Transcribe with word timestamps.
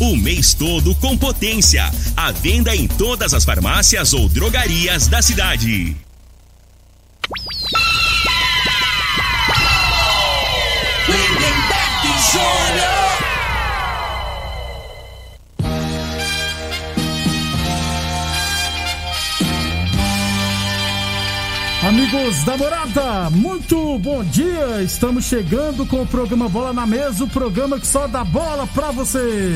o 0.00 0.16
mês 0.16 0.54
todo 0.54 0.94
com 0.96 1.16
potência. 1.16 1.90
A 2.16 2.32
venda 2.32 2.74
em 2.74 2.86
todas 2.86 3.34
as 3.34 3.44
farmácias 3.44 4.12
ou 4.12 4.28
drogarias 4.28 5.08
da 5.08 5.22
cidade. 5.22 5.96
Amigos 21.86 22.42
da 22.44 22.56
morada, 22.56 23.28
muito 23.28 23.98
bom 23.98 24.24
dia! 24.24 24.82
Estamos 24.82 25.26
chegando 25.26 25.84
com 25.84 26.00
o 26.00 26.06
programa 26.06 26.48
Bola 26.48 26.72
na 26.72 26.86
Mesa 26.86 27.24
o 27.24 27.28
programa 27.28 27.78
que 27.78 27.86
só 27.86 28.06
dá 28.06 28.24
bola 28.24 28.66
pra 28.68 28.90
você. 28.90 29.54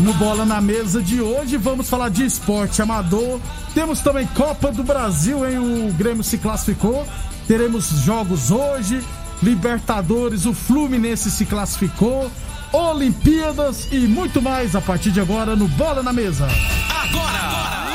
No 0.00 0.12
Bola 0.14 0.44
na 0.44 0.60
Mesa 0.60 1.00
de 1.00 1.20
hoje 1.20 1.56
vamos 1.56 1.88
falar 1.88 2.08
de 2.08 2.24
esporte 2.24 2.82
amador. 2.82 3.40
Temos 3.72 4.00
também 4.00 4.26
Copa 4.34 4.72
do 4.72 4.82
Brasil, 4.82 5.48
em 5.48 5.58
o 5.86 5.92
Grêmio 5.92 6.24
se 6.24 6.36
classificou. 6.36 7.06
Teremos 7.46 7.90
jogos 8.04 8.50
hoje, 8.50 9.00
Libertadores, 9.40 10.46
o 10.46 10.52
Fluminense 10.52 11.30
se 11.30 11.46
classificou. 11.46 12.28
Olimpíadas 12.72 13.88
e 13.92 13.98
muito 13.98 14.40
mais 14.40 14.74
a 14.74 14.80
partir 14.80 15.10
de 15.10 15.20
agora 15.20 15.54
no 15.54 15.68
Bola 15.68 16.02
na 16.02 16.12
Mesa. 16.12 16.48
Agora. 16.88 17.86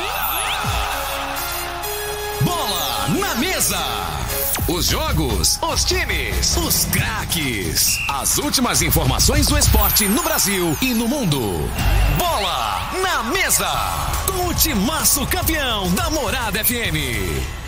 Bola 2.40 3.08
na 3.18 3.34
mesa. 3.34 3.78
Os 4.68 4.86
jogos, 4.86 5.58
os 5.60 5.84
times, 5.84 6.56
os 6.56 6.84
craques. 6.84 7.98
As 8.08 8.38
últimas 8.38 8.80
informações 8.80 9.48
do 9.48 9.58
esporte 9.58 10.06
no 10.06 10.22
Brasil 10.22 10.76
e 10.80 10.94
no 10.94 11.08
mundo. 11.08 11.40
Bola 12.16 12.90
na 13.02 13.24
mesa. 13.24 13.70
Com 14.26 14.48
o 14.48 14.54
timaço 14.54 15.26
campeão 15.26 15.92
da 15.94 16.08
Morada 16.10 16.64
FM. 16.64 17.58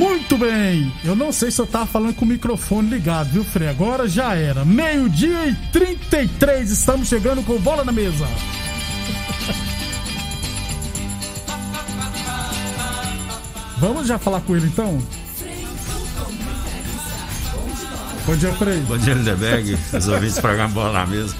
Muito 0.00 0.36
bem, 0.38 0.90
eu 1.04 1.14
não 1.14 1.30
sei 1.30 1.50
se 1.50 1.60
eu 1.60 1.66
tava 1.66 1.84
falando 1.84 2.14
com 2.14 2.24
o 2.24 2.28
microfone 2.28 2.88
ligado, 2.88 3.28
viu, 3.28 3.44
Frei? 3.44 3.68
Agora 3.68 4.08
já 4.08 4.34
era. 4.34 4.64
Meio-dia 4.64 5.48
e 5.48 5.54
33, 5.70 6.70
estamos 6.70 7.06
chegando 7.06 7.42
com 7.42 7.58
bola 7.58 7.84
na 7.84 7.92
mesa. 7.92 8.24
Vamos 13.76 14.08
já 14.08 14.18
falar 14.18 14.40
com 14.40 14.56
ele 14.56 14.68
então? 14.68 14.98
Bom 18.24 18.36
dia, 18.36 18.52
Frei. 18.54 18.80
Bom 18.80 18.96
dia, 18.96 19.12
Lindeberg. 19.12 19.76
Os 19.92 20.08
ouvintes 20.08 20.36
do 20.36 20.40
programa 20.40 20.72
Bola 20.72 21.00
na 21.00 21.06
Mesa. 21.06 21.36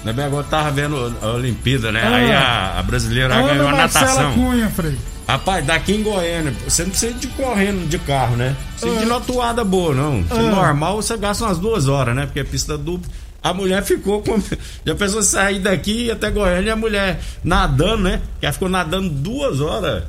Lindeberg, 0.00 0.32
agora 0.32 0.46
tava 0.50 0.72
vendo 0.72 1.16
a 1.22 1.26
Olimpíada, 1.28 1.92
né? 1.92 2.02
Ah. 2.02 2.16
Aí 2.16 2.32
a, 2.32 2.80
a 2.80 2.82
brasileira 2.82 3.34
Ana 3.34 3.52
ganhou 3.52 3.68
a 3.68 3.72
Marcela 3.72 4.06
natação. 4.06 4.34
Cunha, 4.34 4.68
Frei. 4.70 4.98
Rapaz, 5.30 5.64
daqui 5.64 5.92
em 5.94 6.02
Goiânia, 6.02 6.52
você 6.66 6.82
não 6.82 6.90
precisa 6.90 7.12
de 7.14 7.26
correndo 7.28 7.88
de 7.88 7.98
carro, 8.00 8.36
né? 8.36 8.56
Você 8.76 8.88
Ah. 8.88 8.98
de 9.00 9.04
notuada 9.06 9.62
boa, 9.64 9.94
não. 9.94 10.24
Se 10.24 10.32
Ah. 10.32 10.42
normal, 10.50 10.96
você 11.02 11.16
gasta 11.16 11.44
umas 11.44 11.58
duas 11.58 11.86
horas, 11.88 12.14
né? 12.16 12.26
Porque 12.26 12.40
é 12.40 12.44
pista 12.44 12.76
dupla. 12.76 13.10
A 13.42 13.54
mulher 13.54 13.82
ficou 13.84 14.22
com. 14.22 14.38
Já 14.84 14.94
pensou 14.94 15.22
sair 15.22 15.60
daqui 15.60 16.06
e 16.06 16.10
até 16.10 16.30
Goiânia 16.30 16.68
e 16.68 16.70
a 16.70 16.76
mulher 16.76 17.20
nadando, 17.44 18.02
né? 18.02 18.20
Ela 18.42 18.52
ficou 18.52 18.68
nadando 18.68 19.08
duas 19.08 19.60
horas 19.60 20.02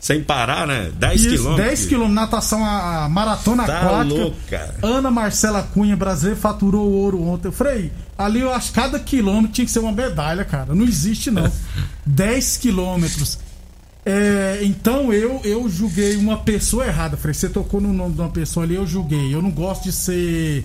sem 0.00 0.22
parar, 0.22 0.66
né? 0.66 0.90
10 0.94 1.20
Isso, 1.20 1.30
quilômetros. 1.36 1.66
10 1.66 1.86
quilômetros, 1.86 2.14
natação, 2.16 2.64
a 2.64 3.08
maratona 3.08 3.64
Tá 3.64 3.78
aquática. 3.80 4.14
louco, 4.14 4.36
cara. 4.50 4.74
Ana 4.82 5.10
Marcela 5.10 5.62
Cunha, 5.72 5.96
brasileira, 5.96 6.40
faturou 6.40 6.90
ouro 6.90 7.22
ontem. 7.22 7.50
Frei, 7.52 7.92
ali 8.18 8.40
eu 8.40 8.52
acho 8.52 8.68
que 8.72 8.80
cada 8.80 8.98
quilômetro 8.98 9.52
tinha 9.52 9.64
que 9.66 9.70
ser 9.70 9.78
uma 9.80 9.92
medalha, 9.92 10.44
cara. 10.44 10.74
Não 10.74 10.84
existe, 10.84 11.30
não. 11.30 11.50
10 12.04 12.56
quilômetros. 12.56 13.38
É, 14.06 14.60
então 14.62 15.12
eu 15.12 15.40
eu 15.44 15.68
julguei 15.68 16.16
uma 16.16 16.38
pessoa 16.38 16.86
errada, 16.86 17.16
Frei. 17.16 17.32
Você 17.32 17.48
tocou 17.48 17.80
no 17.80 17.92
nome 17.92 18.14
de 18.14 18.20
uma 18.20 18.28
pessoa 18.30 18.64
ali, 18.66 18.74
eu 18.74 18.86
julguei. 18.86 19.34
Eu 19.34 19.40
não 19.40 19.50
gosto 19.50 19.84
de 19.84 19.92
ser. 19.92 20.64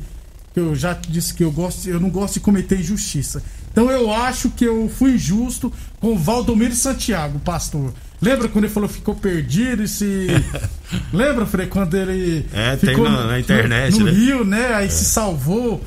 Eu 0.56 0.76
já 0.76 0.94
disse 0.94 1.34
que 1.34 1.44
eu 1.44 1.52
gosto, 1.52 1.88
eu 1.88 2.00
não 2.00 2.10
gosto 2.10 2.34
de 2.36 2.40
cometer 2.42 2.80
injustiça. 2.80 3.42
Então 3.72 3.90
eu 3.90 4.12
acho 4.12 4.50
que 4.50 4.66
eu 4.66 4.90
fui 4.90 5.14
injusto 5.14 5.72
com 6.02 6.14
o 6.14 6.18
Valdomiro 6.18 6.76
Santiago, 6.76 7.40
pastor. 7.40 7.94
Lembra 8.22 8.50
quando 8.50 8.66
ele 8.66 8.74
falou 8.74 8.90
que 8.90 8.96
ficou 8.96 9.16
perdido 9.16 9.84
e 9.84 9.88
se. 9.88 10.28
Lembra, 11.14 11.46
Frei, 11.46 11.68
quando 11.68 11.96
ele. 11.96 12.46
É, 12.52 12.76
tem 12.76 12.90
ficou 12.90 13.06
na- 13.10 13.22
no- 13.24 13.28
na 13.28 13.40
internet, 13.40 13.98
No, 13.98 14.06
né? 14.06 14.12
Rio, 14.12 14.44
né? 14.44 14.74
Aí 14.74 14.90
se 14.92 15.06
salvou. 15.06 15.82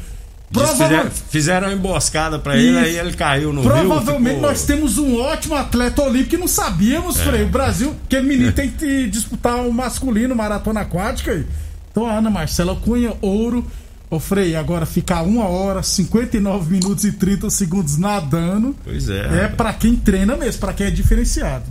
Que 0.52 0.58
Fizeram, 0.60 0.76
Provavelmente, 0.76 1.22
fizeram 1.30 1.66
uma 1.68 1.72
emboscada 1.74 2.38
pra 2.38 2.56
ele, 2.56 2.78
aí 2.78 2.98
ele 2.98 3.12
caiu 3.14 3.52
no 3.54 3.62
rio. 3.62 3.70
provavelmente 3.70 4.34
ficou- 4.34 4.48
nós 4.50 4.64
temos 4.64 4.98
um 4.98 5.18
ótimo 5.18 5.54
atleta 5.54 6.02
olímpico 6.02 6.30
que 6.30 6.36
não 6.36 6.46
sabíamos, 6.48 7.18
É. 7.20 7.24
Frei. 7.24 7.42
O 7.44 7.48
Brasil, 7.48 7.94
aquele 8.04 8.28
menino 8.28 8.52
tem 8.52 8.70
que 8.70 9.06
disputar 9.08 9.56
o 9.66 9.72
masculino, 9.72 10.36
maratona 10.36 10.80
aquática. 10.80 11.42
Então 11.90 12.06
a 12.06 12.12
Ana 12.18 12.28
Marcela 12.30 12.76
Cunha, 12.76 13.14
ouro. 13.22 13.66
Ô 14.10 14.20
Frei, 14.20 14.54
agora 14.54 14.84
ficar 14.84 15.22
1 15.22 15.38
hora, 15.42 15.82
59 15.82 16.70
minutos 16.70 17.02
e 17.04 17.12
30 17.12 17.48
segundos 17.48 17.96
nadando. 17.96 18.76
Pois 18.84 19.08
é. 19.08 19.20
É 19.20 19.24
rapaz. 19.44 19.54
pra 19.56 19.72
quem 19.72 19.96
treina 19.96 20.36
mesmo, 20.36 20.60
pra 20.60 20.74
quem 20.74 20.86
é 20.86 20.90
diferenciado. 20.90 21.64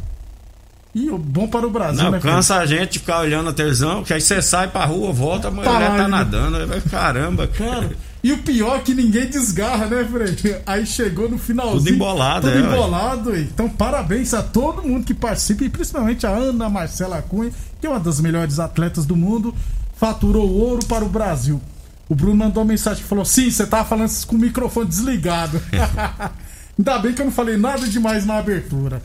E 0.93 1.09
bom 1.11 1.47
para 1.47 1.65
o 1.65 1.69
Brasil, 1.69 2.03
Não, 2.03 2.11
né, 2.11 2.19
cansa 2.19 2.55
a 2.55 2.65
gente 2.65 2.99
ficar 2.99 3.19
olhando 3.21 3.49
a 3.49 3.53
televisão, 3.53 4.03
que 4.03 4.11
aí 4.13 4.19
você 4.19 4.41
sai 4.41 4.67
pra 4.67 4.83
rua, 4.85 5.13
volta, 5.13 5.47
a 5.47 5.51
mulher 5.51 5.65
Tá 5.71 5.79
lá 5.79 5.85
tá 5.85 5.91
ainda. 5.93 6.07
nadando. 6.07 6.57
aí 6.57 6.81
Caramba, 6.89 7.47
Cara, 7.47 7.91
e 8.23 8.31
o 8.31 8.37
pior 8.39 8.77
é 8.77 8.79
que 8.81 8.93
ninguém 8.93 9.27
desgarra, 9.27 9.87
né, 9.87 10.05
Frei? 10.05 10.61
Aí 10.65 10.85
chegou 10.85 11.27
no 11.27 11.39
finalzinho. 11.39 11.79
Tudo 11.79 11.89
embolado, 11.89 12.47
Tudo 12.47 12.59
é, 12.59 12.67
embolado. 12.67 13.29
ué. 13.31 13.39
Então, 13.39 13.67
parabéns 13.67 14.33
a 14.33 14.43
todo 14.43 14.83
mundo 14.83 15.05
que 15.05 15.13
participa, 15.13 15.63
e 15.63 15.69
principalmente 15.69 16.27
a 16.27 16.29
Ana 16.29 16.69
Marcela 16.69 17.21
Cunha, 17.21 17.51
que 17.79 17.87
é 17.87 17.89
uma 17.89 17.99
das 17.99 18.19
melhores 18.21 18.59
atletas 18.59 19.05
do 19.05 19.15
mundo, 19.15 19.55
faturou 19.95 20.47
ouro 20.49 20.85
para 20.85 21.03
o 21.03 21.09
Brasil. 21.09 21.59
O 22.07 22.13
Bruno 22.13 22.35
mandou 22.35 22.61
uma 22.61 22.69
mensagem 22.69 23.01
que 23.01 23.09
falou: 23.09 23.25
sim, 23.25 23.49
você 23.49 23.65
tava 23.65 23.87
falando 23.87 24.11
com 24.27 24.35
o 24.35 24.39
microfone 24.39 24.87
desligado. 24.87 25.61
Ainda 26.77 26.99
bem 26.99 27.13
que 27.13 27.21
eu 27.21 27.25
não 27.25 27.31
falei 27.31 27.57
nada 27.57 27.87
demais 27.87 28.25
na 28.25 28.37
abertura. 28.37 29.01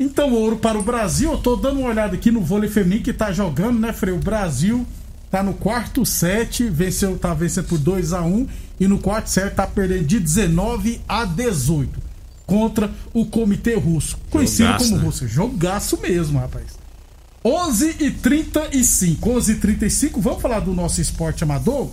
Então, 0.00 0.32
ouro 0.32 0.56
para 0.56 0.78
o 0.78 0.82
Brasil. 0.82 1.30
Eu 1.32 1.38
tô 1.38 1.56
dando 1.56 1.80
uma 1.80 1.90
olhada 1.90 2.14
aqui 2.14 2.30
no 2.30 2.40
vôlei 2.40 2.68
feminino 2.68 3.02
que 3.04 3.12
tá 3.12 3.32
jogando, 3.32 3.78
né, 3.78 3.92
Frei? 3.92 4.12
O 4.12 4.18
Brasil 4.18 4.86
tá 5.32 5.42
no 5.42 5.54
quarto 5.54 6.06
set, 6.06 6.68
venceu, 6.68 7.18
tá 7.18 7.32
vencendo 7.34 7.64
por 7.66 7.78
2 7.78 8.12
a 8.12 8.22
1 8.22 8.46
e 8.78 8.86
no 8.86 8.98
quarto 8.98 9.28
set 9.28 9.52
tá 9.54 9.66
perdendo 9.66 10.04
de 10.04 10.20
19 10.20 11.00
a 11.08 11.24
18 11.24 11.98
contra 12.46 12.90
o 13.14 13.24
Comitê 13.24 13.74
Russo, 13.74 14.18
conhecido 14.30 14.66
Jogaço, 14.68 14.84
como 14.84 14.96
né? 14.98 15.04
Rússia. 15.04 15.26
Jogaço 15.28 16.00
mesmo, 16.02 16.38
rapaz. 16.38 16.66
11 17.44 17.96
e 17.98 18.10
35, 18.10 19.30
11 19.30 19.52
e 19.52 19.54
35. 19.56 20.20
Vamos 20.20 20.42
falar 20.42 20.60
do 20.60 20.72
nosso 20.74 21.00
esporte 21.00 21.42
amador? 21.42 21.90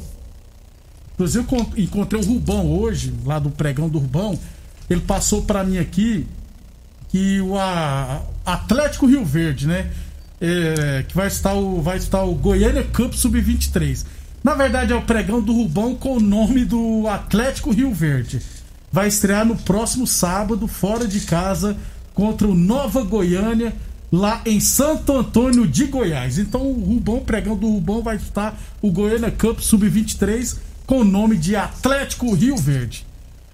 Inclusive, 1.14 1.40
eu 1.44 1.48
con- 1.48 1.72
encontrei 1.78 2.22
o 2.22 2.26
Rubão 2.26 2.68
hoje, 2.72 3.14
lá 3.26 3.40
do 3.40 3.50
pregão 3.50 3.90
do 3.90 4.00
Rubão. 4.00 4.38
Ele 4.90 5.02
passou 5.02 5.42
pra 5.44 5.64
mim 5.64 5.78
aqui 5.78 6.28
que 7.10 7.40
o 7.42 7.54
Atlético 8.46 9.06
Rio 9.08 9.24
Verde, 9.26 9.66
né? 9.68 9.90
É, 10.42 11.04
que 11.08 11.16
vai 11.16 11.28
estar 11.28 11.54
o 11.54 11.82
vai 11.82 11.98
estar 11.98 12.24
o 12.24 12.34
Goiânia 12.36 12.84
Cup 12.84 13.14
Sub-23. 13.14 14.06
Na 14.44 14.56
verdade 14.56 14.94
é 14.94 14.96
o 14.96 15.02
pregão 15.02 15.42
do 15.42 15.54
Rubão 15.54 15.96
com 15.96 16.18
o 16.18 16.20
nome 16.20 16.64
do 16.64 17.08
Atlético 17.08 17.72
Rio 17.72 17.94
Verde. 17.94 18.42
Vai 18.92 19.08
estrear 19.08 19.46
no 19.46 19.56
próximo 19.56 20.08
sábado 20.08 20.68
fora 20.68 21.08
de 21.08 21.22
casa 21.22 21.78
contra 22.14 22.48
o 22.48 22.56
Nova 22.56 23.04
Goiânia 23.04 23.74
lá 24.12 24.42
em 24.46 24.60
Santo 24.60 25.16
Antônio 25.16 25.68
de 25.68 25.86
Goiás. 25.86 26.40
Então 26.40 26.62
o 26.62 26.74
Rubão, 26.74 27.20
pregão 27.20 27.56
do 27.56 27.70
Rubão 27.70 28.02
vai 28.02 28.16
estar 28.16 28.58
o 28.82 28.92
Goiânia 28.92 29.32
Cup 29.32 29.60
Sub-23 29.60 30.58
com 30.88 31.02
o 31.02 31.06
nome 31.06 31.38
de 31.38 31.56
Atlético 31.56 32.34
Rio 32.34 32.58
Verde. 32.58 33.06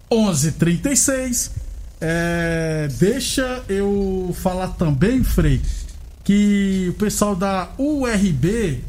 11:36 0.09 1.51
é, 1.99 2.88
deixa 2.99 3.63
eu 3.67 4.35
falar 4.41 4.69
também, 4.69 5.23
Frei, 5.23 5.61
que 6.25 6.88
o 6.89 6.94
pessoal 6.94 7.36
da 7.36 7.69
URB, 7.77 8.83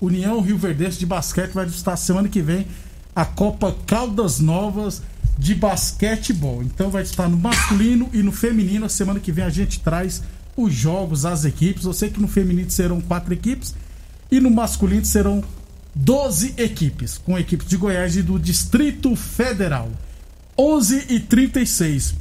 União 0.00 0.40
Rio 0.40 0.58
Verdense 0.58 0.98
de 0.98 1.06
Basquete, 1.06 1.52
vai 1.52 1.64
disputar 1.64 1.96
semana 1.96 2.28
que 2.28 2.42
vem 2.42 2.66
a 3.14 3.24
Copa 3.24 3.74
Caldas 3.86 4.40
Novas 4.40 5.00
de 5.38 5.54
basquetebol. 5.54 6.64
Então 6.64 6.90
vai 6.90 7.04
estar 7.04 7.28
no 7.28 7.36
masculino 7.36 8.10
e 8.12 8.24
no 8.24 8.32
feminino. 8.32 8.86
A 8.86 8.88
semana 8.88 9.20
que 9.20 9.30
vem 9.30 9.44
a 9.44 9.50
gente 9.50 9.80
traz 9.80 10.22
os 10.56 10.74
jogos, 10.74 11.24
as 11.24 11.44
equipes. 11.44 11.84
Eu 11.84 11.92
sei 11.92 12.10
que 12.10 12.20
no 12.20 12.26
feminino 12.26 12.70
serão 12.70 13.00
quatro 13.00 13.32
equipes 13.32 13.72
e 14.28 14.40
no 14.40 14.50
masculino 14.50 15.04
serão 15.04 15.44
12 15.94 16.54
equipes, 16.56 17.18
com 17.18 17.38
equipes 17.38 17.68
de 17.68 17.76
Goiás 17.76 18.16
e 18.16 18.22
do 18.22 18.36
Distrito 18.36 19.14
Federal. 19.14 19.88
11 20.58 21.06
e 21.08 21.20
36. 21.20 22.16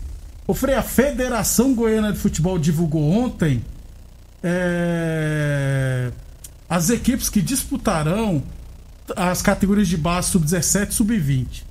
O 0.46 0.54
Frei, 0.54 0.76
a 0.76 0.84
Federação 0.84 1.74
Goiana 1.74 2.14
de 2.14 2.20
Futebol 2.20 2.60
divulgou 2.60 3.10
ontem 3.12 3.64
é, 4.44 6.12
as 6.69 6.90
equipes 6.90 7.30
que 7.30 7.42
disputarão 7.42 8.44
as 9.16 9.42
categorias 9.42 9.88
de 9.88 9.98
base 9.98 10.30
sub-17 10.31 10.90
e 10.90 10.94
sub-20. 10.94 11.63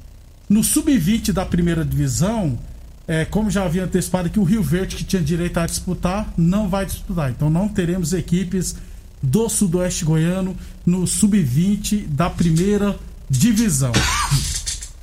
No 0.48 0.62
sub-20 0.62 1.32
da 1.32 1.44
primeira 1.46 1.84
divisão, 1.84 2.58
é, 3.06 3.24
como 3.24 3.50
já 3.50 3.64
havia 3.64 3.84
antecipado 3.84 4.30
que 4.30 4.38
o 4.38 4.44
Rio 4.44 4.62
Verde, 4.62 4.96
que 4.96 5.04
tinha 5.04 5.22
direito 5.22 5.58
a 5.58 5.66
disputar, 5.66 6.32
não 6.36 6.68
vai 6.68 6.86
disputar. 6.86 7.30
Então 7.30 7.50
não 7.50 7.68
teremos 7.68 8.12
equipes 8.12 8.76
do 9.22 9.48
Sudoeste 9.48 10.04
Goiano 10.04 10.56
no 10.84 11.06
sub-20 11.06 12.06
da 12.08 12.28
primeira 12.28 12.98
divisão. 13.28 13.92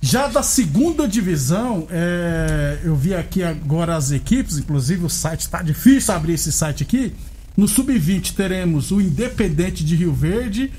Já 0.02 0.28
da 0.28 0.42
segunda 0.42 1.08
divisão, 1.08 1.88
é, 1.90 2.80
eu 2.84 2.96
vi 2.96 3.14
aqui 3.14 3.44
agora 3.44 3.96
as 3.96 4.12
equipes, 4.12 4.58
inclusive 4.58 5.04
o 5.06 5.10
site 5.10 5.42
está 5.42 5.62
difícil 5.62 6.14
abrir 6.14 6.34
esse 6.34 6.52
site 6.52 6.84
aqui. 6.84 7.14
No 7.60 7.68
sub-20 7.68 8.36
teremos 8.36 8.90
o 8.90 9.02
Independente 9.02 9.84
de 9.84 9.94
Rio 9.94 10.14
Verde 10.14 10.72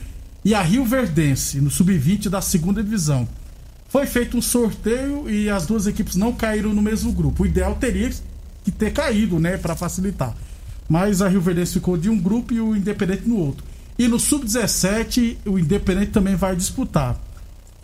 e 0.43 0.55
a 0.55 0.63
Rio 0.63 0.83
Verdense, 0.83 1.61
no 1.61 1.71
sub-20 1.71 2.31
da 2.31 2.41
segunda 2.41 2.83
divisão. 2.83 3.29
Foi 3.91 4.07
feito 4.07 4.35
um 4.39 4.41
sorteio 4.41 5.29
e 5.29 5.51
as 5.51 5.67
duas 5.67 5.87
equipes 5.87 6.17
não 6.17 6.33
caíram 6.33 6.73
no 6.73 6.81
mesmo 6.81 7.13
grupo. 7.13 7.43
O 7.43 7.47
ideal 7.47 7.75
teria 7.75 8.11
que 8.65 8.71
ter 8.71 8.95
caído, 8.95 9.39
né, 9.39 9.59
para 9.59 9.77
facilitar. 9.77 10.35
Mas 10.89 11.21
a 11.21 11.29
Rio 11.29 11.43
Verdense 11.43 11.75
ficou 11.75 11.99
de 11.99 12.09
um 12.09 12.19
grupo 12.19 12.55
e 12.55 12.63
o 12.63 12.75
Independente 12.75 13.29
no 13.29 13.37
outro. 13.37 13.63
E 13.99 14.09
no 14.09 14.19
sub-17, 14.19 15.37
o 15.45 15.59
Independente 15.59 16.13
também 16.13 16.35
vai 16.35 16.57
disputar. 16.57 17.21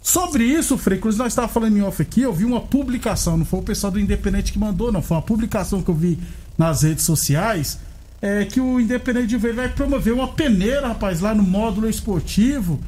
Sobre 0.00 0.43
isso, 0.43 0.78
Frei 0.78 0.96
Cruz, 0.98 1.19
nós 1.19 1.34
estávamos 1.34 1.52
falando 1.52 1.76
em 1.76 1.82
off 1.82 2.00
aqui, 2.00 2.22
eu 2.22 2.32
vi 2.32 2.46
uma 2.46 2.62
publicação, 2.62 3.37
não 3.37 3.44
foi 3.44 3.60
o 3.60 3.62
pessoal 3.62 3.93
do 3.93 4.00
Independente 4.00 4.54
que 4.54 4.58
mandou, 4.58 4.90
não, 4.90 5.02
foi 5.02 5.19
uma 5.19 5.22
publicação 5.22 5.82
que 5.82 5.90
eu 5.90 5.94
vi 5.94 6.19
nas 6.56 6.82
redes 6.82 7.04
sociais, 7.04 7.78
é 8.21 8.45
que 8.45 8.61
o 8.61 8.81
Independente 8.81 9.29
de 9.29 9.37
Verde 9.37 9.57
vai 9.57 9.69
promover 9.69 10.13
uma 10.13 10.29
peneira, 10.29 10.89
rapaz, 10.89 11.21
lá 11.21 11.35
no 11.35 11.43
módulo 11.43 11.89
esportivo, 11.89 12.81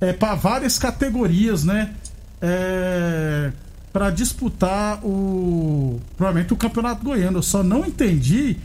é, 0.00 0.12
para 0.12 0.34
várias 0.34 0.78
categorias, 0.78 1.64
né? 1.64 1.94
é, 2.42 3.52
para 3.92 4.10
disputar 4.10 4.98
o 5.04 6.00
provavelmente 6.16 6.52
o 6.52 6.56
campeonato 6.56 7.04
goiano. 7.04 7.38
Eu 7.38 7.42
só 7.42 7.62
não 7.62 7.86
entendi 7.86 8.56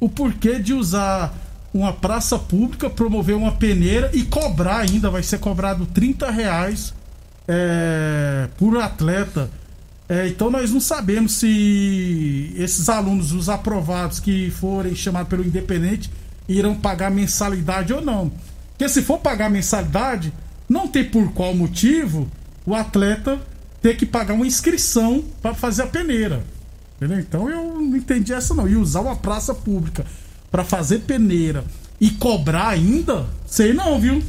o 0.00 0.08
porquê 0.08 0.58
de 0.58 0.72
usar 0.72 1.34
uma 1.74 1.92
praça 1.92 2.38
pública, 2.38 2.88
promover 2.88 3.36
uma 3.36 3.52
peneira 3.52 4.10
e 4.14 4.22
cobrar 4.22 4.78
ainda, 4.78 5.10
vai 5.10 5.22
ser 5.22 5.38
cobrado 5.38 5.84
30 5.84 6.30
reais 6.30 6.94
é, 7.46 8.48
por 8.56 8.78
atleta. 8.78 9.50
É, 10.08 10.28
então 10.28 10.50
nós 10.50 10.70
não 10.70 10.80
sabemos 10.80 11.32
se 11.32 12.52
esses 12.56 12.88
alunos, 12.88 13.32
os 13.32 13.48
aprovados 13.48 14.20
que 14.20 14.50
forem 14.50 14.94
chamados 14.94 15.28
pelo 15.28 15.44
Independente, 15.44 16.10
irão 16.48 16.74
pagar 16.76 17.10
mensalidade 17.10 17.92
ou 17.92 18.00
não. 18.00 18.30
Porque 18.70 18.88
se 18.88 19.02
for 19.02 19.18
pagar 19.18 19.50
mensalidade, 19.50 20.32
não 20.68 20.86
tem 20.86 21.04
por 21.04 21.32
qual 21.32 21.54
motivo 21.54 22.28
o 22.64 22.74
atleta 22.74 23.40
ter 23.82 23.96
que 23.96 24.06
pagar 24.06 24.34
uma 24.34 24.46
inscrição 24.46 25.24
para 25.42 25.54
fazer 25.54 25.82
a 25.82 25.86
peneira. 25.86 26.44
Entendeu? 26.96 27.18
Então 27.18 27.50
eu 27.50 27.80
não 27.80 27.96
entendi 27.96 28.32
essa 28.32 28.54
não. 28.54 28.68
E 28.68 28.76
usar 28.76 29.00
uma 29.00 29.16
praça 29.16 29.54
pública 29.54 30.04
para 30.50 30.64
fazer 30.64 31.00
peneira 31.00 31.64
e 32.00 32.10
cobrar 32.10 32.68
ainda, 32.68 33.26
sei 33.46 33.72
não, 33.72 34.00
viu? 34.00 34.22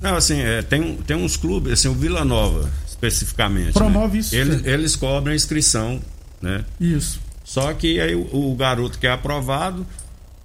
Não, 0.00 0.16
assim, 0.16 0.40
é, 0.40 0.62
tem, 0.62 0.96
tem 0.96 1.16
uns 1.16 1.36
clubes, 1.36 1.72
assim, 1.72 1.88
o 1.88 1.94
Vila 1.94 2.24
Nova, 2.24 2.70
especificamente. 3.02 3.66
Né? 3.66 3.72
Promove 3.72 4.14
né? 4.14 4.20
isso. 4.20 4.36
Eles, 4.36 4.64
eles 4.64 4.96
cobram 4.96 5.32
a 5.32 5.36
inscrição, 5.36 6.00
né? 6.40 6.64
Isso. 6.80 7.20
Só 7.44 7.72
que 7.72 8.00
aí 8.00 8.14
o, 8.14 8.52
o 8.52 8.54
garoto 8.54 8.98
que 8.98 9.06
é 9.06 9.10
aprovado, 9.10 9.84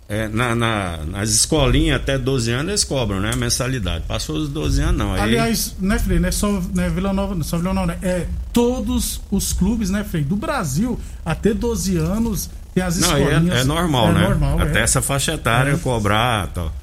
é, 0.09 0.27
na, 0.27 0.55
na, 0.55 0.97
nas 1.05 1.29
escolinhas 1.29 1.97
até 1.97 2.17
12 2.17 2.51
anos 2.51 2.69
eles 2.69 2.83
cobram, 2.83 3.19
né? 3.19 3.35
Mensalidade. 3.35 4.05
Passou 4.07 4.37
os 4.37 4.49
12 4.49 4.81
anos, 4.81 4.97
não. 4.97 5.13
Aí... 5.13 5.21
Aliás, 5.21 5.75
né, 5.79 5.99
Frei? 5.99 6.19
Não 6.19 6.29
é 6.29 6.31
só 6.31 6.51
né, 6.73 6.89
Vila 6.89 7.13
Nova, 7.13 7.35
não, 7.35 7.43
só 7.43 7.57
Vila 7.57 7.73
Nova, 7.73 7.87
né? 7.87 7.99
É 8.01 8.27
todos 8.51 9.21
os 9.29 9.53
clubes, 9.53 9.89
né, 9.89 10.03
Frei? 10.03 10.23
Do 10.23 10.35
Brasil, 10.35 10.99
até 11.23 11.53
12 11.53 11.97
anos, 11.97 12.49
tem 12.73 12.83
as 12.83 12.99
não, 12.99 13.15
é, 13.15 13.21
escolinhas. 13.21 13.57
É, 13.57 13.61
é 13.61 13.63
normal, 13.63 14.09
é 14.09 14.13
né? 14.13 14.21
Normal, 14.21 14.59
até 14.61 14.79
é. 14.79 14.83
essa 14.83 15.01
faixa 15.01 15.33
etária 15.33 15.73
é. 15.73 15.77
cobrar 15.77 16.47
tal. 16.47 16.73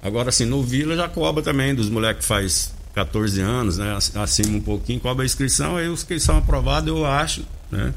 Agora, 0.00 0.28
assim, 0.28 0.44
no 0.44 0.62
Vila 0.62 0.94
já 0.94 1.08
cobra 1.08 1.42
também, 1.42 1.74
dos 1.74 1.90
moleques 1.90 2.22
que 2.22 2.28
faz 2.28 2.77
14 2.98 3.40
anos, 3.40 3.78
né? 3.78 3.96
Acima 4.16 4.56
um 4.56 4.60
pouquinho, 4.60 4.98
cobra 4.98 5.24
a 5.24 5.26
inscrição, 5.26 5.76
aí 5.76 5.88
os 5.88 6.02
que 6.02 6.18
são 6.18 6.38
aprovados, 6.38 6.88
eu 6.88 7.06
acho, 7.06 7.44
né? 7.70 7.94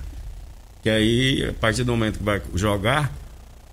Que 0.84 0.90
aí, 0.90 1.46
a 1.50 1.54
partir 1.54 1.84
do 1.84 1.92
momento 1.92 2.20
que 2.20 2.24
vai 2.24 2.42
jogar 2.54 3.12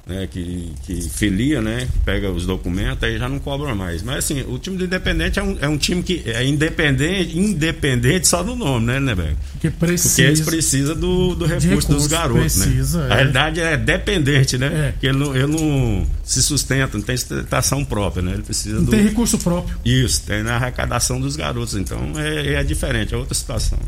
né, 0.08 0.26
que, 0.26 0.72
que 0.84 1.02
filia, 1.02 1.60
né, 1.60 1.86
pega 2.04 2.30
os 2.30 2.46
documentos, 2.46 3.02
aí 3.04 3.18
já 3.18 3.28
não 3.28 3.38
cobra 3.38 3.74
mais. 3.74 4.02
Mas 4.02 4.18
assim, 4.18 4.42
o 4.48 4.58
time 4.58 4.78
do 4.78 4.84
Independente 4.84 5.38
é 5.38 5.42
um, 5.42 5.58
é 5.60 5.68
um 5.68 5.76
time 5.76 6.02
que 6.02 6.22
é 6.26 6.44
independente, 6.44 7.38
independente 7.38 8.26
só 8.26 8.42
do 8.42 8.56
nome, 8.56 8.86
né, 8.86 8.98
Neberg? 8.98 9.36
Que 9.60 9.70
precisa, 9.70 10.08
Porque 10.08 10.22
eles 10.22 10.40
precisam 10.40 10.96
do, 10.96 11.34
do 11.34 11.44
recurso, 11.44 11.68
recurso 11.68 11.92
dos 11.92 12.06
garotos, 12.06 12.56
né? 12.56 12.66
precisa, 12.66 13.00
né? 13.00 13.08
É. 13.08 13.12
A 13.12 13.16
realidade 13.16 13.60
é 13.60 13.76
dependente, 13.76 14.56
né? 14.56 14.88
É. 14.88 14.92
Porque 14.92 15.06
ele 15.06 15.18
não, 15.18 15.36
ele 15.36 15.46
não 15.46 16.06
se 16.24 16.42
sustenta, 16.42 16.96
não 16.96 17.04
tem 17.04 17.16
sustentação 17.16 17.84
própria, 17.84 18.22
né? 18.22 18.32
Ele 18.32 18.42
precisa 18.42 18.76
não 18.76 18.84
do... 18.84 18.90
tem 18.90 19.02
recurso 19.02 19.38
próprio. 19.38 19.76
Isso, 19.84 20.22
tem 20.22 20.42
na 20.42 20.56
arrecadação 20.56 21.20
dos 21.20 21.36
garotos. 21.36 21.74
Então 21.74 22.12
é, 22.16 22.54
é 22.54 22.64
diferente, 22.64 23.12
é 23.12 23.16
outra 23.16 23.34
situação. 23.34 23.78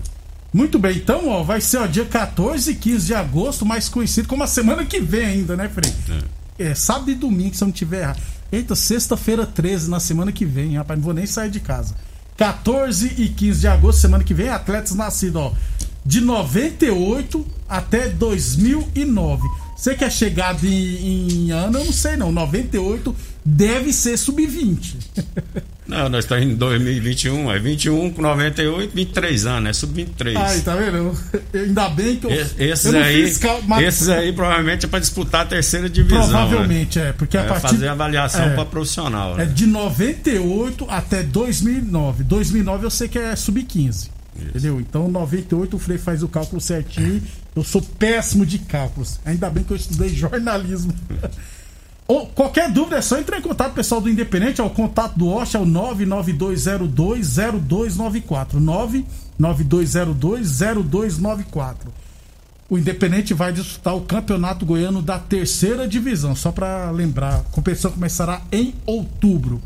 Muito 0.53 0.79
bem, 0.79 0.97
então, 0.97 1.29
ó, 1.29 1.43
vai 1.43 1.61
ser 1.61 1.79
ó, 1.79 1.87
dia 1.87 2.05
14 2.05 2.73
e 2.73 2.75
15 2.75 3.07
de 3.07 3.15
agosto, 3.15 3.65
mais 3.65 3.89
conhecido 3.89 4.27
como 4.27 4.43
a 4.43 4.47
semana 4.47 4.85
que 4.85 5.01
vem 5.01 5.25
ainda, 5.25 5.57
né, 5.57 5.69
Frei? 5.69 5.93
É. 6.59 6.71
é 6.71 6.75
sábado 6.75 7.11
e 7.11 7.15
domingo, 7.15 7.55
se 7.55 7.63
eu 7.63 7.67
não 7.67 7.73
tiver 7.73 8.01
errado. 8.01 8.21
Eita, 8.51 8.75
sexta-feira 8.75 9.47
13, 9.47 9.89
na 9.89 10.01
semana 10.01 10.33
que 10.33 10.45
vem, 10.45 10.77
rapaz, 10.77 10.99
não 10.99 11.05
vou 11.05 11.15
nem 11.15 11.27
sair 11.27 11.51
de 11.51 11.61
casa. 11.61 11.95
14 12.37 13.15
e 13.19 13.29
15 13.29 13.61
de 13.61 13.69
agosto, 13.69 14.01
semana 14.01 14.25
que 14.25 14.35
vem, 14.35 14.49
atletas 14.49 14.95
nascidos, 14.95 15.41
ó, 15.41 15.53
de 16.05 16.21
98 16.21 17.47
até 17.69 18.09
2009. 18.09 19.49
Você 19.77 19.95
que 19.95 20.05
é 20.05 20.11
chegado 20.11 20.67
em, 20.67 21.47
em 21.47 21.51
ano, 21.53 21.79
eu 21.79 21.85
não 21.85 21.93
sei 21.93 22.17
não. 22.17 22.33
98 22.33 23.15
deve 23.45 23.93
ser 23.93 24.17
sub-20. 24.17 24.97
Não, 25.91 26.09
nós 26.09 26.25
estamos 26.25 26.45
em 26.45 26.55
2021, 26.55 27.51
é 27.51 27.59
21 27.59 28.13
com 28.13 28.23
98, 28.23 28.95
23 28.95 29.47
anos, 29.47 29.71
é 29.71 29.73
sub-23. 29.73 30.37
Ai, 30.37 30.61
tá 30.61 30.77
vendo? 30.77 31.19
Ainda 31.53 31.89
bem 31.89 32.17
que 32.17 32.27
eu. 32.27 32.31
Esses, 32.31 32.93
eu 32.93 33.01
aí, 33.01 33.27
fiz 33.27 33.39
cal... 33.39 33.61
esses 33.83 34.09
aí 34.09 34.33
provavelmente 34.33 34.87
é 34.87 34.89
para 34.89 35.01
disputar 35.01 35.43
a 35.43 35.47
terceira 35.47 35.91
divisão. 35.91 36.29
Provavelmente, 36.29 37.01
né? 37.01 37.09
é. 37.09 37.13
Porque 37.13 37.37
a 37.37 37.43
é 37.43 37.47
partir. 37.49 37.63
Fazer 37.63 37.89
avaliação 37.89 38.45
é, 38.45 38.55
para 38.55 38.65
profissional. 38.67 39.37
Né? 39.37 39.43
É 39.43 39.47
de 39.47 39.67
98 39.67 40.87
até 40.89 41.25
2009. 41.25 42.23
2009 42.23 42.87
eu 42.87 42.91
sei 42.91 43.09
que 43.09 43.19
é 43.19 43.35
sub-15. 43.35 44.11
Entendeu? 44.37 44.81
Então, 44.81 45.09
98 45.09 45.77
o 45.77 45.79
Frei 45.79 45.99
faz 45.99 46.23
o 46.23 46.29
cálculo 46.29 46.61
certinho. 46.61 47.21
Eu 47.55 47.65
sou 47.65 47.83
péssimo 47.83 48.47
de 48.47 48.59
cálculos. 48.59 49.19
Ainda 49.25 49.51
bem 49.51 49.65
que 49.65 49.73
eu 49.73 49.77
estudei 49.77 50.09
jornalismo. 50.09 50.95
Ou, 52.11 52.27
qualquer 52.27 52.69
dúvida 52.73 52.97
é 52.97 53.01
só 53.01 53.21
entrar 53.21 53.39
em 53.39 53.41
contato 53.41 53.73
pessoal 53.73 54.01
do 54.01 54.11
Independente, 54.11 54.61
é 54.61 54.65
o 54.65 54.71
contato 54.71 55.17
do 55.17 55.29
Osh 55.29 55.55
é 55.55 55.61
o 55.61 55.65
992020294. 55.65 58.59
992020294. 59.39 61.77
O 62.69 62.77
Independente 62.77 63.33
vai 63.33 63.53
disputar 63.53 63.95
o 63.95 64.01
Campeonato 64.01 64.67
Goiano 64.67 65.01
da 65.01 65.21
Terceira 65.21 65.87
Divisão, 65.87 66.35
só 66.35 66.51
para 66.51 66.91
lembrar, 66.91 67.37
a 67.37 67.45
competição 67.53 67.93
começará 67.93 68.43
em 68.51 68.75
outubro. 68.85 69.63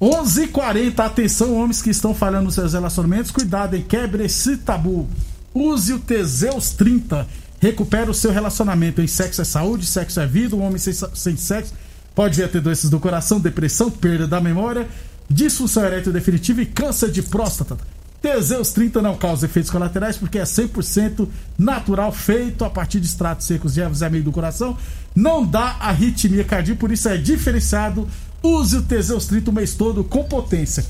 11:40 0.00 1.04
atenção 1.04 1.54
homens 1.54 1.82
que 1.82 1.90
estão 1.90 2.14
falhando 2.14 2.44
nos 2.44 2.54
seus 2.54 2.72
relacionamentos, 2.72 3.30
cuidado 3.30 3.76
e 3.76 3.82
quebre 3.82 4.24
esse 4.24 4.56
tabu. 4.56 5.06
Use 5.52 5.92
o 5.92 5.98
Teseus 5.98 6.70
30 6.70 7.28
Recupera 7.66 8.08
o 8.08 8.14
seu 8.14 8.30
relacionamento 8.30 9.02
em 9.02 9.08
sexo 9.08 9.42
é 9.42 9.44
saúde, 9.44 9.86
sexo 9.86 10.20
é 10.20 10.26
vida. 10.26 10.54
Um 10.54 10.62
homem 10.62 10.78
sem, 10.78 10.92
sem 10.92 11.36
sexo 11.36 11.74
pode 12.14 12.36
vir 12.36 12.44
a 12.44 12.48
ter 12.48 12.60
doenças 12.60 12.88
do 12.88 13.00
coração, 13.00 13.40
depressão, 13.40 13.90
perda 13.90 14.24
da 14.24 14.40
memória, 14.40 14.86
disfunção 15.28 15.84
erétil 15.84 16.12
definitiva 16.12 16.62
e 16.62 16.66
câncer 16.66 17.10
de 17.10 17.22
próstata. 17.22 17.76
Teseus 18.22 18.70
30 18.70 19.02
não 19.02 19.16
causa 19.16 19.46
efeitos 19.46 19.68
colaterais 19.68 20.16
porque 20.16 20.38
é 20.38 20.44
100% 20.44 21.26
natural, 21.58 22.12
feito 22.12 22.64
a 22.64 22.70
partir 22.70 23.00
de 23.00 23.06
extratos 23.06 23.48
secos 23.48 23.74
de 23.74 23.80
ervas 23.80 24.00
amigo 24.00 24.26
do 24.26 24.32
coração. 24.32 24.76
Não 25.12 25.44
dá 25.44 25.76
arritmia 25.80 26.44
cardíaca, 26.44 26.78
por 26.78 26.92
isso 26.92 27.08
é 27.08 27.16
diferenciado. 27.16 28.06
Use 28.44 28.76
o 28.76 28.82
Teseus 28.82 29.26
30 29.26 29.50
o 29.50 29.52
mês 29.52 29.74
todo 29.74 30.04
com 30.04 30.22
potência. 30.22 30.86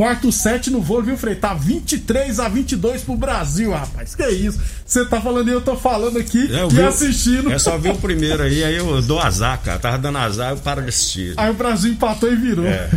Quarto 0.00 0.32
set 0.32 0.70
no 0.70 0.80
vôlei, 0.80 1.08
viu, 1.08 1.18
Frei? 1.18 1.34
Tá 1.34 1.52
23 1.52 2.40
a 2.40 2.48
22 2.48 3.02
pro 3.02 3.14
Brasil, 3.14 3.70
rapaz. 3.70 4.14
Que 4.14 4.26
isso? 4.30 4.58
Você 4.82 5.04
tá 5.04 5.20
falando 5.20 5.48
e 5.48 5.52
eu 5.52 5.60
tô 5.60 5.76
falando 5.76 6.18
aqui 6.18 6.50
É, 6.50 6.62
eu 6.62 6.68
e 6.68 6.72
vi 6.72 6.82
assistindo. 6.82 7.52
É 7.52 7.58
só 7.58 7.76
ver 7.76 7.92
o 7.92 7.96
primeiro 7.96 8.42
aí, 8.42 8.64
aí 8.64 8.76
eu 8.76 9.02
dou 9.02 9.20
azar, 9.20 9.60
cara. 9.60 9.78
Tava 9.78 9.98
dando 9.98 10.16
azar, 10.16 10.52
eu 10.52 10.56
paro 10.56 10.80
de 10.80 10.88
assistir. 10.88 11.34
Aí 11.36 11.50
o 11.50 11.52
Brasil 11.52 11.92
empatou 11.92 12.32
e 12.32 12.34
virou. 12.34 12.64
É. 12.64 12.88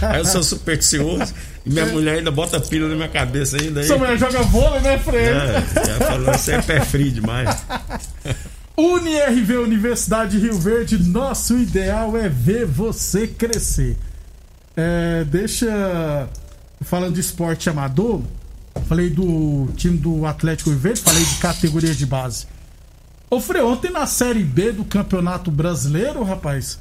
aí 0.00 0.20
eu 0.20 0.24
sou 0.24 0.42
supersticioso 0.42 1.34
e 1.66 1.68
minha 1.68 1.84
mulher 1.84 2.16
ainda 2.16 2.30
bota 2.30 2.58
pilha 2.58 2.88
na 2.88 2.94
minha 2.94 3.08
cabeça 3.08 3.58
ainda. 3.60 3.80
Aí, 3.80 3.86
Sua 3.86 3.98
mulher 3.98 4.16
joga 4.16 4.40
vôlei, 4.44 4.80
né, 4.80 4.98
Frei? 4.98 5.26
é, 5.26 5.62
ela 5.76 6.06
falou, 6.06 6.32
você 6.32 6.52
é 6.52 6.62
pé 6.62 6.80
frio 6.80 7.10
demais. 7.10 7.54
UniRV 8.78 9.58
Universidade 9.58 10.38
de 10.38 10.46
Rio 10.46 10.58
Verde, 10.58 10.96
nosso 10.96 11.58
ideal 11.58 12.16
é 12.16 12.30
ver 12.30 12.64
você 12.64 13.26
crescer. 13.26 13.94
É, 14.76 15.24
deixa. 15.24 16.28
Falando 16.80 17.14
de 17.14 17.20
esporte 17.20 17.70
amador, 17.70 18.22
falei 18.88 19.08
do 19.08 19.68
time 19.76 19.96
do 19.96 20.26
Atlético 20.26 20.70
Verde, 20.72 21.00
falei 21.00 21.24
de 21.24 21.36
categorias 21.36 21.96
de 21.96 22.04
base. 22.04 22.46
Ô 23.30 23.40
Frei, 23.40 23.62
ontem 23.62 23.90
na 23.90 24.04
Série 24.04 24.42
B 24.42 24.72
do 24.72 24.84
Campeonato 24.84 25.48
Brasileiro, 25.50 26.24
rapaz, 26.24 26.78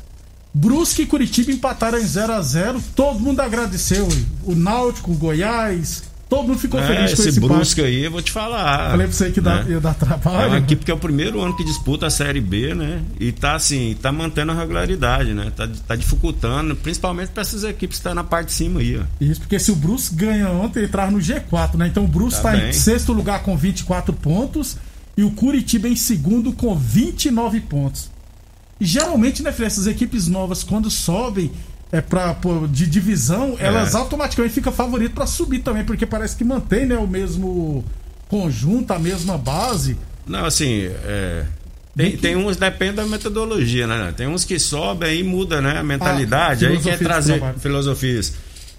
Brusque 0.54 1.04
e 1.04 1.06
Curitiba 1.06 1.52
empataram 1.52 2.00
em 2.00 2.06
0 2.06 2.34
a 2.34 2.42
0 2.42 2.84
Todo 2.96 3.20
mundo 3.20 3.40
agradeceu. 3.42 4.06
hein? 4.06 4.28
O 4.44 4.56
Náutico, 4.56 5.12
o 5.12 5.16
Goiás, 5.16 6.04
todo 6.32 6.48
mundo 6.48 6.60
ficou 6.60 6.80
É, 6.80 6.88
feliz 6.88 7.14
com 7.14 7.22
esse 7.22 7.28
esse 7.30 7.40
Brusque 7.42 7.82
aí, 7.82 8.06
eu 8.06 8.10
vou 8.12 8.22
te 8.22 8.32
falar. 8.32 8.92
Falei 8.92 9.06
pra 9.06 9.14
você 9.16 9.32
que 9.32 9.42
dá, 9.42 9.64
né? 9.64 9.72
ia 9.72 9.82
dar 9.82 9.92
É 9.92 9.94
trabalho. 9.96 10.48
uma 10.48 10.58
equipe 10.60 10.86
que 10.86 10.90
é 10.90 10.94
o 10.94 10.98
primeiro 10.98 11.42
ano 11.42 11.54
que 11.58 11.64
disputa 11.66 12.08
a 12.08 12.10
Série 12.10 12.40
B, 12.40 12.74
né? 12.74 13.02
E 13.20 13.34
tá 13.34 13.56
assim, 13.56 13.98
tá 14.02 14.14
mantendo 14.14 14.54
a 14.54 14.56
regularidade, 14.56 15.34
né? 15.34 15.52
Tá, 15.54 15.68
tá 15.86 15.94
dificultando, 15.98 16.74
principalmente 16.78 17.32
para 17.32 17.42
essas 17.42 17.66
equipes 17.66 17.98
que 17.98 18.00
estão 18.00 18.16
na 18.16 18.24
parte 18.24 18.48
de 18.48 18.54
cima 18.54 18.80
aí, 18.80 18.98
ó. 18.98 19.04
Isso, 19.20 19.42
porque 19.42 19.60
se 19.60 19.74
o 19.74 19.76
Bruce 19.76 20.16
ganha 20.16 20.50
ontem, 20.50 20.86
entrar 20.86 21.12
no 21.12 21.20
G4, 21.20 21.76
né? 21.76 21.88
Então 21.88 22.06
o 22.06 22.08
Bruce 22.08 22.42
Tá 22.42 22.54
tá, 22.54 22.58
em 22.58 22.72
sexto 22.72 23.12
lugar 23.12 23.44
com 23.44 23.58
24 23.58 24.14
pontos 24.14 24.78
e 25.18 25.24
o 25.24 25.32
Curitiba 25.32 25.90
em 25.90 25.98
segundo 25.98 26.54
com 26.54 26.74
29 26.74 27.60
pontos. 27.60 28.10
E 28.80 28.86
geralmente, 28.86 29.44
né, 29.44 29.52
Fred, 29.52 29.68
essas 29.68 29.86
equipes 29.86 30.28
novas, 30.28 30.64
quando 30.64 30.90
sobem 30.90 31.52
é 31.92 32.00
pra, 32.02 32.34
pô, 32.34 32.68
de 32.68 32.88
divisão, 32.88 33.56
É. 33.60 33.66
elas 33.68 33.96
automaticamente 33.96 34.54
ficam 34.54 34.72
favoritas 34.72 35.14
pra 35.14 35.26
subir 35.26 35.60
também, 35.60 35.84
porque 35.84 36.06
parece 36.06 36.36
que 36.36 36.44
mantém 36.44 36.86
né, 36.86 36.96
o 36.98 37.08
mesmo 37.08 37.84
conjunto, 38.30 38.92
a 38.92 39.00
mesma 39.00 39.38
base. 39.38 39.98
Não, 40.26 40.46
assim, 40.46 40.84
é, 41.04 41.44
tem, 41.98 42.16
tem 42.16 42.36
uns, 42.38 42.56
depende 42.56 42.94
da 42.94 43.06
metodologia, 43.06 43.86
né? 43.88 44.14
Tem 44.16 44.28
uns 44.28 44.46
que 44.46 44.58
sobem 44.58 45.10
aí 45.10 45.24
muda, 45.24 45.60
né? 45.60 45.80
A 45.80 45.84
mentalidade, 45.84 46.66
Ah, 46.66 46.70
aí 46.70 46.80
quer 46.80 46.98
trazer 46.98 47.42
filosofias. 47.60 48.34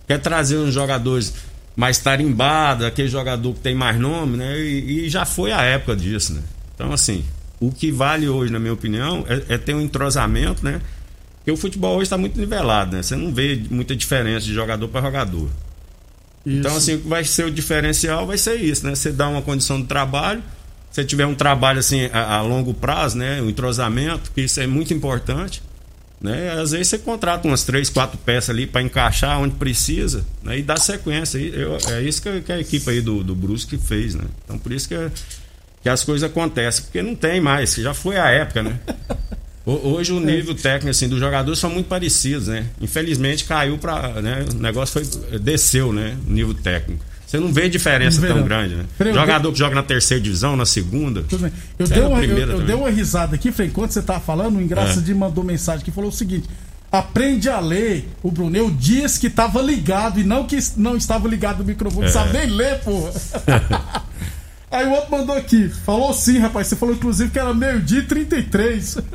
Quer 0.07 0.19
trazer 0.19 0.57
uns 0.57 0.73
jogadores 0.73 1.35
mais 1.77 1.99
tarimbados, 1.99 2.87
aquele 2.87 3.09
jogador 3.09 3.53
que 3.55 3.61
tem 3.61 3.75
mais 3.75 3.99
nome, 3.99 4.37
né? 4.39 4.59
E, 4.59 5.05
e 5.07 5.09
já 5.11 5.27
foi 5.27 5.53
a 5.53 5.61
época 5.63 5.95
disso, 5.97 6.33
né? 6.33 6.41
Então, 6.75 6.93
assim, 6.93 7.23
o 7.61 7.71
que 7.71 7.91
vale 7.93 8.29
hoje, 8.29 8.51
na 8.51 8.59
minha 8.59 8.73
opinião, 8.73 9.25
é, 9.29 9.55
é 9.55 9.59
ter 9.59 9.75
um 9.75 9.81
entrosamento, 9.83 10.65
né? 10.65 10.81
Porque 11.43 11.51
o 11.51 11.57
futebol 11.57 11.97
hoje 11.97 12.05
está 12.05 12.17
muito 12.17 12.39
nivelado, 12.39 12.95
né? 12.97 13.03
Você 13.03 13.17
não 13.17 13.35
vê 13.35 13.61
muita 13.69 13.97
diferença 13.97 14.47
de 14.47 14.55
jogador 14.55 14.87
para 14.89 15.01
jogador. 15.03 15.49
Então, 16.47 16.71
Isso. 16.71 16.79
assim, 16.79 16.95
o 16.95 17.01
que 17.01 17.09
vai 17.09 17.25
ser 17.25 17.47
o 17.47 17.51
diferencial 17.51 18.27
vai 18.27 18.39
ser 18.39 18.57
isso, 18.57 18.87
né? 18.87 18.95
Você 18.95 19.11
dá 19.13 19.29
uma 19.29 19.43
condição 19.43 19.81
de 19.81 19.87
trabalho, 19.89 20.43
se 20.91 21.05
tiver 21.05 21.27
um 21.27 21.35
trabalho 21.35 21.79
assim 21.81 22.07
a, 22.13 22.37
a 22.37 22.43
longo 22.43 22.73
prazo, 22.75 23.17
né? 23.19 23.41
O 23.41 23.49
entrosamento, 23.51 24.31
que 24.33 24.43
isso 24.43 24.61
é 24.61 24.67
muito 24.67 24.93
importante, 24.95 25.63
né? 26.21 26.51
Às 26.61 26.71
vezes 26.73 26.89
você 26.89 26.99
contrata 26.99 27.47
umas 27.49 27.65
três, 27.65 27.89
quatro 27.91 28.19
peças 28.19 28.51
ali 28.51 28.67
para 28.67 28.83
encaixar 28.83 29.41
onde 29.41 29.55
precisa, 29.57 30.25
né? 30.45 30.59
E 30.59 30.63
dá 30.63 30.77
sequência. 30.77 31.39
E 31.39 31.53
eu- 31.61 31.77
é 31.91 32.03
isso 32.03 32.23
que, 32.23 32.29
a- 32.29 32.41
que 32.41 32.53
a 32.53 32.61
equipe 32.61 32.89
aí 32.91 33.01
do, 33.01 33.23
do 33.25 33.35
Brusque 33.35 33.77
fez, 33.79 34.15
né? 34.15 34.25
Então, 34.45 34.59
por 34.59 34.71
isso 34.73 34.89
que, 34.89 34.95
que 35.83 35.89
as 35.89 36.05
coisas 36.05 36.29
acontecem, 36.29 36.85
porque 36.85 37.03
não 37.03 37.15
tem 37.17 37.41
mais, 37.41 37.75
já 37.75 37.95
foi 37.95 38.17
a 38.17 38.29
época, 38.31 38.63
né? 38.63 38.79
Ho- 39.65 39.91
Hoje 39.95 40.13
o 40.13 40.21
nível 40.21 40.55
técnico 40.55 40.91
assim, 40.91 41.09
dos 41.09 41.21
jogadores 41.21 41.59
são 41.59 41.71
muito 41.71 41.87
parecidos, 41.87 42.49
né? 42.49 42.67
Infelizmente 42.81 43.45
caiu 43.45 43.79
para, 43.79 44.21
né? 44.21 44.45
O 44.51 44.55
negócio 44.55 44.93
foi 45.05 45.39
desceu, 45.39 45.93
né? 45.93 46.17
O 46.27 46.33
nível 46.33 46.55
técnico. 46.55 47.05
Você 47.27 47.39
não 47.41 47.51
vê 47.53 47.67
diferença 47.69 48.17
Não 48.17 48.23
vê, 48.23 48.29
tão 48.29 48.37
não. 48.39 48.45
grande, 48.45 48.75
né? 48.75 48.85
Eu 48.99 49.15
Jogador 49.15 49.53
que 49.53 49.59
joga 49.59 49.75
na 49.75 49.83
terceira 49.83 50.23
divisão, 50.23 50.55
na 50.55 50.67
segunda. 50.67 51.23
Tudo 51.23 51.43
bem. 51.45 51.53
Eu, 51.79 51.87
dei 51.87 52.03
uma, 52.03 52.23
eu, 52.25 52.37
eu 52.39 52.61
dei 52.61 52.75
uma 52.75 52.91
risada 52.91 53.35
aqui, 53.37 53.51
Frei, 53.51 53.69
enquanto 53.69 53.93
você 53.93 54.03
tava 54.03 54.21
falando, 54.21 54.57
o 54.57 54.61
Engraça 54.61 54.99
É. 54.99 55.03
de 55.03 55.15
mandou 55.15 55.43
mensagem 55.43 55.83
que 55.83 55.91
falou 55.91 56.11
o 56.11 56.13
seguinte: 56.13 56.47
aprende 56.91 57.49
a 57.49 57.59
ler. 57.59 58.07
O 58.23 58.31
Brunel 58.31 58.71
disse 58.71 59.19
que 59.19 59.31
tava 59.31 59.63
ligado 59.63 60.21
e 60.21 60.25
não 60.25 60.45
que 60.45 60.59
não 60.77 60.95
estava 60.95 61.27
ligado 61.27 61.61
no 61.61 61.65
microfone, 61.65 62.07
É. 62.07 62.11
sabe 62.11 62.37
nem 62.37 62.51
ler, 62.51 62.81
porra. 62.81 63.13
Aí 64.73 64.87
o 64.87 64.91
outro 64.93 65.11
mandou 65.11 65.37
aqui, 65.37 65.69
falou 65.69 66.13
sim, 66.15 66.39
rapaz. 66.39 66.67
Você 66.67 66.77
falou 66.77 66.95
inclusive 66.95 67.31
que 67.31 67.39
era 67.39 67.53
meio-dia 67.53 68.01
e 68.01 68.07
33. 68.07 68.97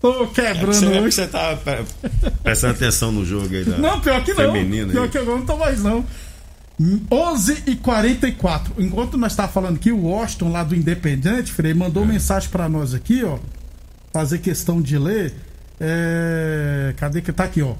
Tô 0.00 0.26
quebrando 0.28 0.74
Você, 0.74 0.84
é 0.84 0.88
porque 0.88 0.98
hoje. 1.00 1.12
você 1.14 1.26
tá 1.28 1.56
pre- 1.56 1.84
prestando 2.42 2.74
atenção 2.74 3.12
no 3.12 3.24
jogo 3.24 3.54
aí 3.54 3.64
da 3.64 3.78
Não, 3.78 4.00
pior 4.00 4.22
que 4.24 4.34
não. 4.34 4.52
Pior 4.90 5.04
aí. 5.04 5.08
que 5.08 5.18
agora 5.18 5.38
não 5.38 5.46
tô 5.46 5.56
mais, 5.56 5.80
não. 5.82 6.04
11 7.10 7.62
e 7.66 7.76
44 7.76 8.74
Enquanto 8.78 9.16
nós 9.16 9.36
tá 9.36 9.46
falando 9.46 9.76
aqui, 9.76 9.92
o 9.92 10.02
Washington 10.06 10.50
lá 10.50 10.64
do 10.64 10.74
Independente, 10.74 11.52
Frei, 11.52 11.72
mandou 11.72 12.04
mensagem 12.04 12.48
pra 12.50 12.68
nós 12.68 12.94
aqui, 12.94 13.22
ó. 13.22 13.38
Fazer 14.12 14.38
questão 14.38 14.82
de 14.82 14.98
ler. 14.98 15.32
É... 15.80 16.92
Cadê 16.96 17.22
que 17.22 17.32
tá 17.32 17.44
aqui, 17.44 17.62
ó? 17.62 17.74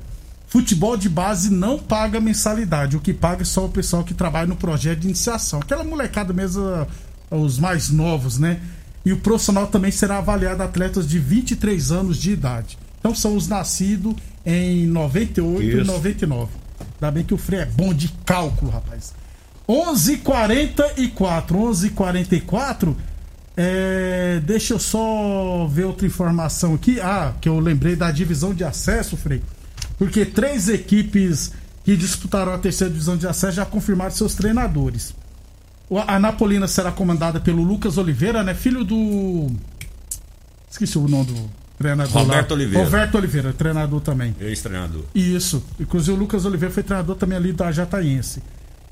Futebol 0.52 0.99
de 0.99 1.09
base 1.09 1.50
não 1.50 1.78
paga 1.78 2.21
mensalidade. 2.21 2.94
O 2.94 3.00
que 3.00 3.14
paga 3.14 3.40
é 3.40 3.44
só 3.44 3.64
o 3.64 3.71
pessoal 3.71 4.04
que 4.04 4.12
trabalha 4.12 4.47
no 4.47 4.54
projeto 4.54 4.99
de 4.99 5.06
iniciação. 5.06 5.61
Aquela 5.61 5.82
molecada 5.82 6.30
mesmo, 6.35 6.62
os 7.30 7.59
mais 7.59 7.88
novos, 7.88 8.37
né? 8.37 8.61
E 9.02 9.14
o 9.14 9.16
profissional 9.16 9.66
também 9.68 9.90
será 9.90 10.18
avaliado 10.18 10.62
atletas 10.62 11.09
de 11.09 11.18
23 11.18 11.90
anos 11.90 12.18
de 12.18 12.32
idade. 12.32 12.76
Então 13.00 13.14
são 13.14 13.35
os 13.35 13.49
nascidos 13.49 14.14
em 14.44 14.85
98 14.88 15.62
e 15.62 15.80
Isso. 15.80 15.90
99. 15.90 16.50
Ainda 17.00 17.11
bem 17.11 17.25
que 17.25 17.32
o 17.32 17.38
Frei 17.38 17.61
é 17.61 17.64
bom 17.64 17.94
de 17.94 18.11
cálculo, 18.26 18.71
rapaz. 18.71 19.14
11:44, 19.66 21.56
11:44. 21.56 22.94
É, 23.56 24.38
deixa 24.44 24.75
eu 24.75 24.78
só 24.78 25.66
ver 25.66 25.85
outra 25.85 26.06
informação 26.06 26.75
aqui. 26.75 27.00
Ah, 27.00 27.32
que 27.40 27.49
eu 27.49 27.59
lembrei 27.59 27.97
da 27.97 28.11
divisão 28.11 28.52
de 28.52 28.64
acesso, 28.64 29.16
Frei. 29.16 29.40
Porque 30.02 30.26
três 30.26 30.68
equipes 30.68 31.52
que 31.85 31.97
disputaram 31.97 32.52
a 32.52 32.59
terceira 32.59 32.92
divisão 32.92 33.16
de 33.16 33.25
acesso 33.25 33.54
já 33.54 33.64
confirmaram 33.64 34.11
seus 34.11 34.35
treinadores. 34.35 35.14
A 36.09 36.18
Napolina 36.18 36.66
será 36.66 36.90
comandada 36.90 37.38
pelo 37.38 37.62
Lucas 37.62 37.99
Oliveira, 37.99 38.42
né? 38.42 38.52
Filho 38.52 38.82
do. 38.82 39.47
Esqueci 40.68 40.99
o 40.99 41.06
nome 41.06 41.26
do 41.26 41.50
treinador. 41.78 42.16
lá. 42.16 42.21
Roberto 42.23 42.50
Oliveira. 42.50 42.85
Roberto 42.85 43.14
Oliveira, 43.14 43.52
treinador 43.52 44.00
também. 44.00 44.35
Ex-treinador. 44.40 45.04
Isso. 45.14 45.62
Inclusive 45.78 46.16
o 46.16 46.18
Lucas 46.18 46.44
Oliveira 46.44 46.75
foi 46.75 46.82
treinador 46.82 47.14
também 47.14 47.38
ali 47.38 47.52
da 47.52 47.71
Jataiense. 47.71 48.42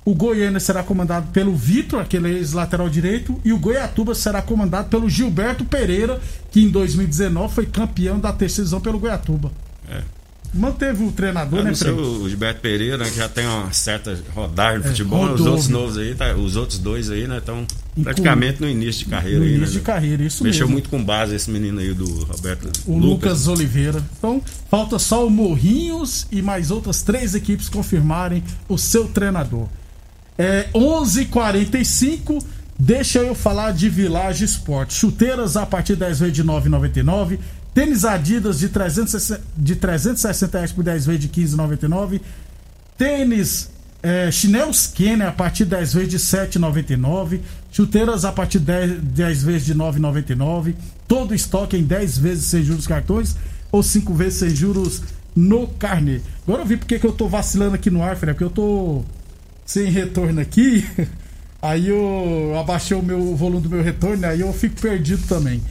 O 0.05 0.15
Goiânia 0.15 0.61
será 0.61 0.85
comandado 0.85 1.27
pelo 1.33 1.57
Vitor, 1.57 2.01
aquele 2.01 2.37
ex-lateral 2.37 2.89
direito, 2.89 3.41
e 3.45 3.53
o 3.53 3.59
Goiatuba 3.59 4.15
será 4.15 4.41
comandado 4.41 4.89
pelo 4.89 5.11
Gilberto 5.11 5.65
Pereira, 5.65 6.21
que 6.53 6.63
em 6.63 6.69
2019 6.69 7.53
foi 7.53 7.67
campeão 7.67 8.21
da 8.21 8.33
terceira 8.33 8.67
divisão 8.67 8.81
pelo 8.81 9.01
Goiatuba. 9.01 9.51
É. 9.91 10.20
Manteve 10.53 11.05
o 11.05 11.13
treinador, 11.13 11.63
né, 11.63 11.75
sei 11.75 11.93
o 11.93 12.29
Gilberto 12.29 12.61
Pereira, 12.61 12.99
né, 12.99 13.09
que 13.09 13.17
já 13.17 13.29
tem 13.29 13.47
uma 13.47 13.73
certa 13.73 14.19
rodagem 14.35 14.81
no 14.81 14.85
É, 14.87 14.89
futebol. 14.89 15.25
né? 15.27 15.33
Os 15.33 15.39
rodou, 15.39 15.47
outros 15.53 15.69
viu? 15.69 15.79
novos 15.79 15.97
aí, 15.99 16.15
tá- 16.15 16.35
os 16.35 16.57
outros 16.57 16.79
dois 16.79 17.09
aí, 17.09 17.29
né, 17.29 17.39
estão 17.39 17.65
praticamente 18.03 18.61
no 18.61 18.69
início 18.69 19.05
de 19.05 19.11
carreira 19.11 19.39
No 19.39 19.45
aí, 19.45 19.51
início 19.55 19.75
né? 19.75 19.79
de 19.79 19.85
carreira, 19.87 20.23
isso 20.25 20.43
Mexeu 20.43 20.63
mesmo. 20.67 20.73
muito 20.73 20.89
com 20.89 21.05
base 21.05 21.37
esse 21.37 21.49
menino 21.51 21.79
aí 21.79 21.95
do 21.95 22.05
Roberto 22.25 22.69
O 22.85 22.99
Lucas. 22.99 23.47
Oliveira. 23.47 24.03
Então, 24.19 24.43
falta 24.69 24.99
só 24.99 25.25
o 25.25 25.31
Morrinhos 25.31 26.27
e 26.33 26.43
mais 26.43 26.71
outras 26.73 27.03
três 27.03 27.35
equipes 27.37 27.69
confirmarem 27.69 28.43
o 28.69 28.77
seu 28.77 29.07
treinador. 29.07 29.69
É 30.37 30.69
11:45. 30.75 32.39
Deixa 32.83 33.19
eu 33.19 33.35
falar 33.35 33.73
de 33.73 33.91
Village 33.91 34.43
Esporte. 34.45 34.95
Chuteiras 34.95 35.55
a 35.57 35.67
partir 35.67 35.93
de 35.93 35.99
10 36.01 36.19
vezes 36.21 36.35
de 36.35 36.43
9,99. 36.43 37.39
Tênis 37.75 38.05
Adidas 38.05 38.59
de 38.59 38.69
360, 38.69 39.43
de 39.57 39.77
360 39.77 40.59
reais 40.59 40.73
por 40.73 40.83
10 40.83 41.07
vezes 41.07 41.21
de 41.21 41.29
15,99. 41.29 42.21
Tênis 42.99 43.71
é, 44.03 44.31
chinelos 44.31 44.87
Kenner 44.87 45.29
a 45.29 45.33
partir 45.33 45.65
de 45.65 45.71
10 45.71 45.95
vezes 45.95 46.11
de 46.11 46.19
7,99. 46.19 47.41
Chuteiras 47.71 48.25
a 48.25 48.33
partir 48.33 48.59
de 48.59 48.67
10, 48.67 49.01
10 49.03 49.43
vezes 49.45 49.67
de 49.67 49.75
9,99. 49.75 50.75
Todo 51.07 51.35
estoque 51.35 51.77
em 51.77 51.85
10 51.85 52.19
vezes 52.19 52.45
sem 52.47 52.65
juros 52.65 52.87
cartões 52.87 53.37
ou 53.71 53.83
5 53.83 54.13
vezes 54.15 54.39
sem 54.41 54.51
juros 54.51 55.03
no 55.35 55.67
carnê. 55.69 56.21
Agora 56.47 56.63
eu 56.63 56.67
vi 56.67 56.77
porque 56.77 56.99
que 56.99 57.07
eu 57.07 57.13
tô 57.13 57.29
vacilando 57.29 57.75
aqui 57.75 57.91
no 57.91 58.03
ar, 58.03 58.17
Fred, 58.17 58.35
porque 58.35 58.45
eu 58.45 58.51
tô 58.51 59.05
sem 59.65 59.91
retorno 59.91 60.41
aqui. 60.41 60.85
Aí 61.63 61.89
eu 61.89 62.55
abaixei 62.59 62.97
o 62.97 63.03
meu 63.03 63.19
o 63.19 63.37
volume 63.37 63.63
do 63.63 63.69
meu 63.69 63.83
retorno, 63.83 64.27
aí 64.27 64.41
eu 64.41 64.51
fico 64.51 64.81
perdido 64.81 65.27
também. 65.27 65.63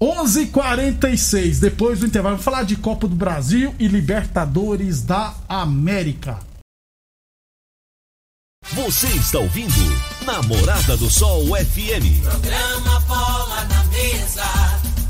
11:46 0.00 1.58
depois 1.58 2.00
do 2.00 2.06
intervalo, 2.06 2.36
vamos 2.36 2.44
falar 2.44 2.64
de 2.64 2.76
Copa 2.76 3.08
do 3.08 3.14
Brasil 3.14 3.74
e 3.78 3.88
Libertadores 3.88 5.02
da 5.02 5.34
América. 5.48 6.38
Você 8.72 9.06
está 9.08 9.38
ouvindo 9.38 9.72
Namorada 10.24 10.96
do 10.96 11.08
Sol 11.08 11.44
FM. 11.46 12.20
Programa 12.22 13.00
Bola 13.00 13.64
na 13.64 13.84
Mesa, 13.84 14.44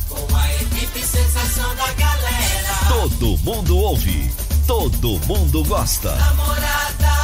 com 0.08 0.36
a 0.36 0.54
equipe 0.56 1.00
sensação 1.00 1.74
da 1.74 1.92
galera. 1.94 2.74
Todo 2.88 3.38
mundo 3.38 3.76
ouve, 3.78 4.30
todo 4.66 5.18
mundo 5.26 5.64
gosta. 5.64 6.14
Namorada 6.14 7.15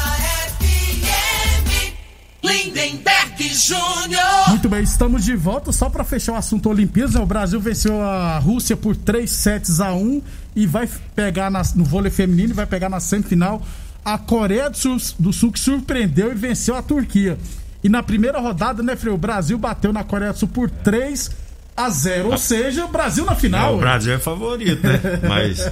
Lindenberg 2.43 3.49
Júnior. 3.55 4.49
Muito 4.49 4.69
bem, 4.69 4.83
estamos 4.83 5.25
de 5.25 5.35
volta 5.37 5.71
só 5.73 5.89
para 5.89 6.05
fechar 6.05 6.33
o 6.33 6.37
assunto 6.37 6.69
Olimpíadas. 6.69 7.15
O 7.15 7.25
Brasil 7.27 7.61
venceu 7.61 8.01
a 8.03 8.39
Rússia 8.39 8.77
por 8.77 8.97
3 8.97 9.31
sets 9.31 9.81
a 9.81 9.93
1 9.95 10.21
e 10.57 10.67
vai 10.67 10.89
pegar 11.15 11.51
nas- 11.51 11.75
no 11.75 11.85
vôlei 11.85 12.11
feminino, 12.11 12.53
vai 12.55 12.67
pegar 12.67 12.89
na 12.89 13.01
semifinal 13.01 13.63
a 14.05 14.19
Coreia 14.19 14.69
do 14.69 14.77
Sul, 14.77 14.97
do 15.19 15.33
Sul, 15.33 15.53
que 15.53 15.61
surpreendeu 15.61 16.33
e 16.33 16.35
venceu 16.35 16.75
a 16.77 16.83
Turquia. 16.83 17.39
E 17.85 17.89
na 17.89 18.03
primeira 18.03 18.39
rodada, 18.41 18.83
né, 18.83 18.97
Freio? 18.97 19.15
O 19.15 19.19
Brasil 19.19 19.57
bateu 19.59 19.93
na 19.93 20.03
Coreia 20.05 20.33
do 20.33 20.39
Sul 20.39 20.49
por 20.49 20.69
3 20.69 21.31
a 21.77 21.89
0. 21.91 22.31
Ou 22.31 22.39
seja, 22.39 22.85
o 22.85 22.89
Brasil 22.89 23.25
na 23.25 23.33
É, 23.33 23.37
final. 23.37 23.77
o 23.77 23.79
Brasil 23.79 24.13
é 24.13 24.19
favorito, 24.19 24.87
né? 24.87 25.01
Mas 25.29 25.71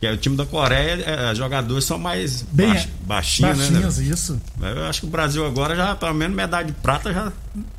que 0.00 0.06
é, 0.06 0.12
o 0.12 0.16
time 0.16 0.36
da 0.36 0.44
Coreia, 0.44 1.02
é, 1.02 1.32
os 1.32 1.38
jogadores 1.38 1.84
são 1.84 1.98
mais 1.98 2.42
Bem 2.52 2.68
baix- 2.68 2.88
baixinhos, 3.06 3.58
né? 3.58 3.80
baixinhas, 3.80 3.98
isso. 3.98 4.40
Mas 4.58 4.76
Eu 4.76 4.84
acho 4.84 5.00
que 5.00 5.06
o 5.06 5.10
Brasil 5.10 5.46
agora 5.46 5.74
já, 5.74 5.94
pelo 5.94 6.14
menos 6.14 6.36
medalha 6.36 6.66
de 6.66 6.72
prata, 6.72 7.12
já. 7.12 7.32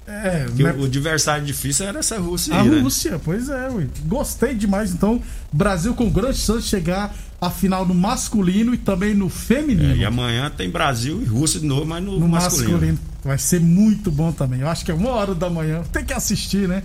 É, 0.07 0.45
né? 0.55 0.71
o, 0.77 0.81
o 0.81 0.85
adversário 0.85 1.43
difícil 1.45 1.85
era 1.87 1.99
essa 1.99 2.17
Rússia 2.19 2.53
A 2.55 2.61
aí, 2.61 2.69
né? 2.69 2.79
Rússia, 2.81 3.19
pois 3.23 3.49
é, 3.49 3.69
ui. 3.69 3.89
gostei 4.05 4.53
demais. 4.53 4.91
Então, 4.91 5.21
Brasil 5.51 5.93
com 5.93 6.09
grande 6.09 6.37
chance 6.37 6.61
de 6.63 6.67
chegar 6.69 7.13
à 7.41 7.49
final 7.49 7.85
no 7.85 7.93
masculino 7.93 8.73
e 8.73 8.77
também 8.77 9.13
no 9.13 9.29
feminino. 9.29 9.93
É, 9.93 9.97
e 9.97 10.05
amanhã 10.05 10.49
tem 10.55 10.69
Brasil 10.69 11.21
e 11.21 11.25
Rússia 11.25 11.59
de 11.59 11.65
novo, 11.65 11.85
mas 11.85 12.03
no, 12.03 12.19
no 12.19 12.27
masculino. 12.27 12.71
masculino. 12.71 12.99
Vai 13.23 13.37
ser 13.39 13.59
muito 13.59 14.11
bom 14.11 14.31
também. 14.31 14.61
Eu 14.61 14.69
acho 14.69 14.85
que 14.85 14.91
é 14.91 14.93
uma 14.93 15.09
hora 15.09 15.33
da 15.33 15.49
manhã. 15.49 15.81
Tem 15.91 16.05
que 16.05 16.13
assistir, 16.13 16.67
né? 16.67 16.83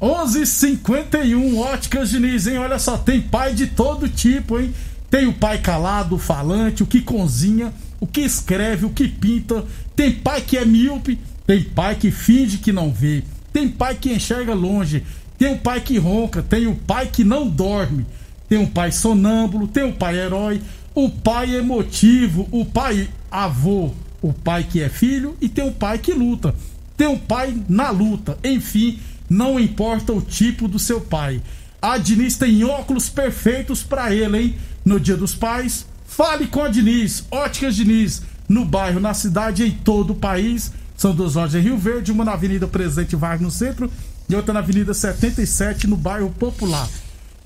11:51 0.00 1.58
Óticas 1.58 2.10
Diniz, 2.10 2.46
hein? 2.46 2.58
Olha 2.58 2.78
só, 2.78 2.96
tem 2.96 3.20
pai 3.20 3.54
de 3.54 3.66
todo 3.66 4.08
tipo, 4.08 4.58
hein? 4.58 4.72
Tem 5.10 5.26
o 5.26 5.32
pai 5.32 5.58
calado, 5.58 6.14
o 6.14 6.18
falante, 6.18 6.82
o 6.82 6.86
que 6.86 7.00
cozinha, 7.00 7.72
o 7.98 8.06
que 8.06 8.20
escreve, 8.20 8.86
o 8.86 8.90
que 8.90 9.08
pinta. 9.08 9.64
Tem 9.96 10.12
pai 10.12 10.40
que 10.40 10.56
é 10.56 10.64
míope, 10.64 11.18
tem 11.46 11.62
pai 11.62 11.96
que 11.96 12.10
finge 12.10 12.58
que 12.58 12.72
não 12.72 12.92
vê. 12.92 13.24
Tem 13.52 13.68
pai 13.68 13.94
que 13.94 14.12
enxerga 14.12 14.54
longe. 14.54 15.02
Tem 15.38 15.52
o 15.52 15.58
pai 15.58 15.80
que 15.80 15.98
ronca, 15.98 16.42
tem 16.42 16.66
o 16.66 16.74
pai 16.74 17.06
que 17.06 17.24
não 17.24 17.48
dorme. 17.48 18.04
Tem 18.48 18.58
um 18.58 18.66
pai 18.66 18.92
sonâmbulo, 18.92 19.68
tem 19.68 19.84
o 19.84 19.92
pai 19.92 20.18
herói, 20.18 20.60
o 20.94 21.08
pai 21.08 21.54
emotivo, 21.54 22.48
o 22.50 22.64
pai 22.64 23.08
avô, 23.30 23.90
o 24.22 24.32
pai 24.32 24.64
que 24.64 24.80
é 24.80 24.88
filho 24.88 25.36
e 25.40 25.48
tem 25.48 25.66
o 25.66 25.72
pai 25.72 25.98
que 25.98 26.12
luta. 26.12 26.54
Tem 26.96 27.06
um 27.06 27.18
pai 27.18 27.56
na 27.68 27.90
luta. 27.90 28.38
Enfim, 28.42 28.98
não 29.28 29.58
importa 29.58 30.12
o 30.12 30.20
tipo 30.20 30.66
do 30.66 30.78
seu 30.78 31.00
pai. 31.00 31.42
A 31.80 31.98
Diniz 31.98 32.36
tem 32.36 32.64
óculos 32.64 33.08
perfeitos 33.08 33.82
pra 33.82 34.12
ele, 34.12 34.38
hein? 34.38 34.56
No 34.84 34.98
Dia 34.98 35.16
dos 35.16 35.34
Pais, 35.34 35.86
fale 36.06 36.46
com 36.46 36.62
a 36.62 36.68
Diniz, 36.68 37.24
Óticas 37.30 37.76
Diniz, 37.76 38.22
no 38.48 38.64
bairro, 38.64 38.98
na 38.98 39.14
cidade, 39.14 39.64
em 39.64 39.70
todo 39.70 40.12
o 40.12 40.16
país. 40.16 40.72
São 40.96 41.14
duas 41.14 41.34
lojas 41.34 41.54
em 41.54 41.64
Rio 41.64 41.78
Verde, 41.78 42.10
uma 42.10 42.24
na 42.24 42.32
Avenida 42.32 42.66
Presidente 42.66 43.14
Vargas 43.14 43.42
no 43.42 43.50
centro 43.50 43.90
e 44.28 44.34
outra 44.34 44.52
na 44.52 44.60
Avenida 44.60 44.92
77 44.92 45.86
no 45.86 45.96
bairro 45.96 46.30
Popular. 46.30 46.88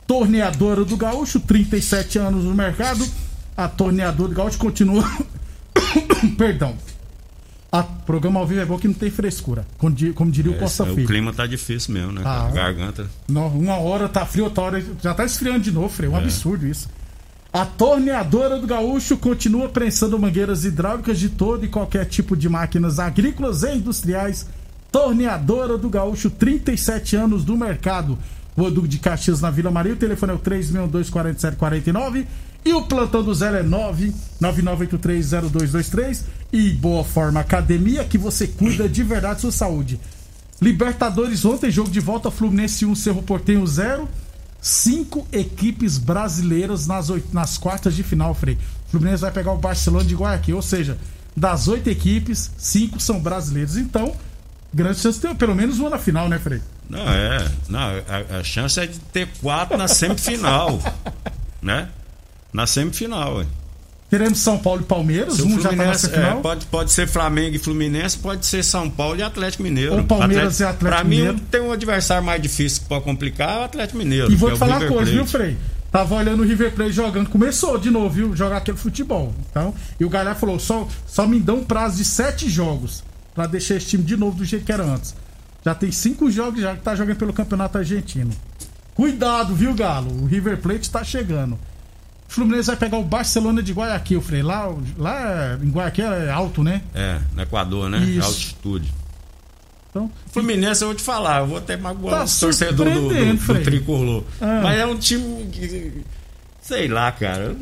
Torneadora 0.07 0.85
do 0.85 0.97
Gaúcho, 0.97 1.38
37 1.40 2.18
anos 2.18 2.45
no 2.45 2.55
mercado. 2.55 3.07
A 3.57 3.68
Torneadora 3.68 4.31
do 4.31 4.35
Gaúcho 4.35 4.59
continua. 4.59 5.05
Perdão. 6.38 6.75
A 7.73 7.83
programa 7.83 8.39
ao 8.39 8.47
vivo 8.47 8.61
é 8.61 8.67
bom 8.67 8.79
que 8.79 8.87
não 8.87 8.95
tem 8.95 9.11
frescura. 9.11 9.67
Como, 9.79 9.97
como 10.13 10.31
diria 10.31 10.53
o 10.53 10.59
Costa 10.59 10.85
É, 10.85 10.91
o 10.93 10.95
Filho. 10.95 11.07
clima 11.07 11.33
tá 11.33 11.47
difícil 11.47 11.95
mesmo, 11.95 12.13
né? 12.13 12.21
Ah. 12.23 12.49
A 12.49 12.51
garganta. 12.51 13.07
Não, 13.27 13.49
uma 13.49 13.77
hora 13.77 14.11
tá 14.11 14.27
frio, 14.27 14.45
outra 14.45 14.63
hora 14.65 14.85
já 15.03 15.15
tá 15.15 15.25
esfriando 15.25 15.61
de 15.61 15.73
novo, 15.73 15.89
Frei. 15.89 16.07
É 16.07 16.13
um 16.13 16.17
absurdo 16.17 16.67
isso. 16.67 16.91
A 17.51 17.65
torneadora 17.65 18.59
do 18.59 18.67
Gaúcho 18.67 19.17
continua 19.17 19.71
prensando 19.71 20.19
mangueiras 20.19 20.67
hidráulicas 20.67 21.19
de 21.19 21.31
todo 21.31 21.65
e 21.65 21.69
qualquer 21.69 22.05
tipo 22.05 22.37
de 22.37 22.47
máquinas 22.49 22.99
agrícolas 22.99 23.63
e 23.63 23.75
industriais. 23.75 24.47
Torneadora 24.91 25.79
do 25.79 25.89
Gaúcho, 25.89 26.29
37 26.29 27.17
anos 27.17 27.43
do 27.43 27.57
mercado. 27.57 28.19
O 28.55 28.71
Duque 28.71 28.89
de 28.89 28.99
Caxias 28.99 29.41
na 29.41 29.51
Vila 29.51 29.71
Maria. 29.71 29.95
O 29.95 29.97
telefone 29.97 30.33
é 30.33 30.35
o 30.35 30.39
362-4749. 30.39 32.27
E 32.64 32.72
o 32.72 32.83
plantão 32.83 33.22
do 33.22 33.35
Zé 33.35 33.61
é 33.61 33.64
999830223. 33.64 36.22
E 36.53 36.70
Boa 36.70 37.03
Forma 37.03 37.40
Academia, 37.40 38.05
que 38.05 38.18
você 38.18 38.46
cuida 38.46 38.88
de 38.88 39.03
verdade 39.03 39.35
da 39.37 39.40
sua 39.40 39.53
saúde. 39.53 39.98
Libertadores 40.61 41.44
ontem, 41.44 41.70
jogo 41.70 41.90
de 41.90 41.98
volta, 41.98 42.31
Fluminense 42.31 42.85
1, 42.85 42.94
Cerro 42.94 43.22
Portenho 43.22 43.66
0. 43.66 44.09
Cinco 44.61 45.27
equipes 45.33 45.98
brasileiras 45.98 46.87
nas, 46.87 47.11
oit- 47.11 47.27
nas 47.33 47.59
quartas 47.59 47.96
de 47.96 48.03
final, 48.05 48.33
Frei. 48.35 48.57
Fluminense 48.90 49.22
vai 49.22 49.33
pegar 49.33 49.53
o 49.53 49.59
Barcelona 49.59 50.05
de 50.05 50.14
Guayaquil, 50.14 50.55
ou 50.57 50.62
seja, 50.62 50.96
das 51.37 51.66
oito 51.66 51.88
equipes, 51.90 52.48
cinco 52.59 53.01
são 53.01 53.18
brasileiros. 53.18 53.77
Então, 53.77 54.14
grande 54.72 55.01
chance 55.01 55.18
de 55.18 55.27
ter 55.27 55.35
pelo 55.35 55.57
menos 55.57 55.81
uma 55.81 55.90
na 55.90 55.98
final, 55.98 56.29
né, 56.29 56.38
Frei? 56.38 56.61
Não, 56.88 57.01
é. 57.01 57.51
Não, 57.68 57.81
a, 57.81 58.38
a 58.38 58.44
chance 58.44 58.79
é 58.79 58.87
de 58.87 59.01
ter 59.01 59.27
quatro 59.40 59.77
na 59.77 59.88
semifinal. 59.88 60.79
né? 61.61 61.88
Na 62.53 62.67
semifinal, 62.67 63.37
ué. 63.37 63.47
Teremos 64.11 64.41
São 64.41 64.59
Paulo 64.59 64.83
e 64.83 64.85
Palmeiras, 64.85 65.41
um 65.41 65.59
já 65.59 65.71
tá 65.71 65.75
Fluminense, 65.75 66.11
final. 66.11 66.38
é, 66.38 66.43
pode, 66.43 66.67
pode 66.67 66.93
ser 66.93 67.09
Flamengo 67.09 67.57
e 67.57 67.59
Fluminense, 67.59 68.19
pode 68.19 68.45
ser 68.45 68.62
São 68.62 68.91
Paulo 68.91 69.19
e 69.19 69.23
Atlético 69.23 69.62
Mineiro. 69.62 69.95
Ou 69.97 70.05
Palmeiras 70.05 70.61
e 70.61 70.65
Atlético 70.65 70.85
pra 70.85 71.03
Mineiro. 71.03 71.35
mim, 71.35 71.41
tem 71.51 71.62
um 71.62 71.73
adversário 71.73 72.23
mais 72.23 72.43
difícil 72.43 72.83
pra 72.87 73.01
complicar, 73.01 73.57
é 73.57 73.61
o 73.61 73.65
Atlético 73.65 73.97
Mineiro. 73.97 74.31
E 74.31 74.35
vou 74.37 74.51
que 74.51 74.57
te 74.57 74.62
é 74.62 74.67
falar 74.69 74.87
coisa, 74.87 75.11
viu. 75.11 75.25
Frei? 75.27 75.57
Tava 75.91 76.15
olhando 76.15 76.43
o 76.43 76.47
River 76.47 76.73
Plate 76.73 76.93
jogando. 76.93 77.31
Começou 77.31 77.79
de 77.79 77.91
novo, 77.91 78.11
viu? 78.11 78.37
Jogar 78.37 78.59
aquele 78.59 78.77
futebol. 78.77 79.33
Então, 79.51 79.75
e 79.99 80.05
o 80.05 80.11
Galhardo 80.11 80.41
falou: 80.41 80.59
só, 80.59 80.87
só 81.07 81.27
me 81.27 81.41
dão 81.41 81.57
um 81.57 81.65
prazo 81.65 81.97
de 81.97 82.05
sete 82.05 82.51
jogos 82.51 83.03
pra 83.35 83.47
deixar 83.47 83.77
esse 83.77 83.87
time 83.87 84.05
de 84.05 84.17
novo 84.17 84.37
do 84.37 84.45
jeito 84.45 84.67
que 84.67 84.73
era 84.73 84.85
antes. 84.85 85.15
Já 85.65 85.75
tem 85.75 85.91
cinco 85.91 86.31
jogos 86.31 86.61
já 86.61 86.75
que 86.75 86.83
tá 86.83 86.95
jogando 86.95 87.17
pelo 87.17 87.33
Campeonato 87.33 87.79
Argentino. 87.79 88.31
Cuidado, 88.95 89.55
viu, 89.55 89.73
Galo? 89.75 90.23
O 90.23 90.27
River 90.27 90.59
Plate 90.59 90.91
tá 90.91 91.03
chegando. 91.03 91.59
O 92.33 92.35
Fluminense 92.35 92.66
vai 92.68 92.77
pegar 92.77 92.97
o 92.97 93.05
Barcelona 93.05 93.62
de 93.62 93.75
Guayaquil, 93.75 94.23
Frei. 94.23 94.42
Lá, 94.42 94.75
lá 94.97 95.59
em 95.62 95.68
Guayaquil 95.71 96.07
é 96.07 96.31
alto, 96.31 96.64
né? 96.64 96.81
É, 96.95 97.18
no 97.35 97.42
Equador, 97.42 97.90
né? 97.90 97.99
Isso. 97.99 98.25
Altitude. 98.27 98.90
Então, 99.90 100.11
Fluminense, 100.33 100.81
eu 100.81 100.88
vou 100.88 100.95
te 100.95 101.03
falar, 101.03 101.40
eu 101.40 101.47
vou 101.49 101.59
até 101.59 101.77
magoar 101.77 102.21
Tá 102.21 102.25
os 102.25 102.40
torcedores 102.40 102.95
do, 102.95 103.09
do, 103.11 103.55
do 103.55 103.62
tricolor. 103.62 104.25
Ah. 104.40 104.61
Mas 104.62 104.79
é 104.79 104.87
um 104.87 104.97
time 104.97 105.45
que. 105.53 106.03
Sei 106.62 106.88
lá, 106.88 107.12
cara. 107.12 107.55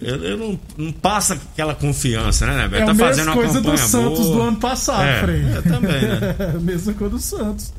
Eu, 0.00 0.16
eu 0.24 0.38
não, 0.38 0.60
não 0.78 0.90
passa 0.90 1.34
aquela 1.34 1.74
confiança, 1.74 2.46
né, 2.46 2.56
Neber? 2.62 2.80
é 2.80 2.84
tá 2.86 2.92
a 2.92 2.94
fazendo 2.94 3.26
mesma 3.26 3.32
uma 3.34 3.42
coisa 3.44 3.60
do 3.60 3.76
Santos 3.76 4.20
boa. 4.20 4.36
do 4.36 4.42
ano 4.42 4.56
passado, 4.56 5.02
É, 5.04 5.20
Frei. 5.20 5.42
é, 5.44 5.60
também, 5.60 6.00
né? 6.00 6.34
mesma 6.60 6.94
coisa 6.94 7.14
do 7.14 7.20
Santos. 7.20 7.74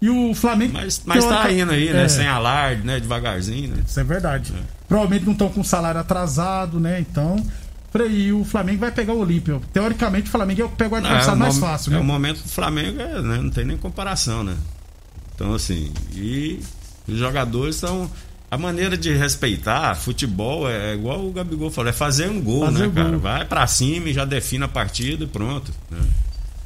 E 0.00 0.08
o 0.08 0.32
Flamengo. 0.34 0.74
Mas, 0.74 1.02
mas 1.04 1.24
tá 1.24 1.50
indo 1.50 1.72
aí, 1.72 1.92
né? 1.92 2.04
É. 2.04 2.08
Sem 2.08 2.26
alarde, 2.26 2.86
né? 2.86 3.00
Devagarzinho, 3.00 3.74
né? 3.74 3.82
Isso 3.86 3.98
é 3.98 4.04
verdade. 4.04 4.52
Provavelmente 4.88 5.24
não 5.26 5.32
estão 5.32 5.48
com 5.48 5.64
salário 5.64 6.00
atrasado, 6.00 6.78
né? 6.78 7.00
Então. 7.00 7.36
E 8.10 8.32
o 8.32 8.44
Flamengo 8.44 8.80
vai 8.80 8.92
pegar 8.92 9.12
o 9.14 9.18
Olímpio. 9.20 9.60
Teoricamente, 9.72 10.28
o 10.28 10.30
Flamengo 10.30 10.62
é 10.62 10.64
o 10.64 10.68
que 10.68 10.76
pega 10.76 10.96
o 10.96 11.00
Não, 11.00 11.06
adversário 11.08 11.36
o 11.36 11.40
mais 11.40 11.58
fácil, 11.58 11.90
é 11.90 11.94
né? 11.96 12.00
o 12.00 12.04
momento 12.04 12.42
do 12.42 12.48
Flamengo, 12.48 13.00
é, 13.00 13.20
né? 13.22 13.38
não 13.42 13.50
tem 13.50 13.64
nem 13.64 13.76
comparação, 13.78 14.44
né? 14.44 14.54
Então, 15.34 15.54
assim, 15.54 15.92
e 16.14 16.60
os 17.08 17.16
jogadores 17.18 17.76
são. 17.76 18.10
A 18.50 18.56
maneira 18.56 18.96
de 18.96 19.12
respeitar 19.12 19.94
futebol 19.94 20.70
é 20.70 20.94
igual 20.94 21.26
o 21.26 21.32
Gabigol 21.32 21.70
falou, 21.70 21.90
é 21.90 21.92
fazer 21.92 22.30
um 22.30 22.40
gol, 22.40 22.64
Fazer 22.66 22.86
né, 22.86 22.92
cara? 22.94 23.10
gol. 23.10 23.18
Vai 23.20 23.44
pra 23.44 23.66
cima 23.66 24.08
e 24.08 24.12
já 24.14 24.24
define 24.24 24.64
a 24.64 24.68
partida 24.68 25.24
e 25.24 25.26
pronto. 25.26 25.70
né? 25.90 25.98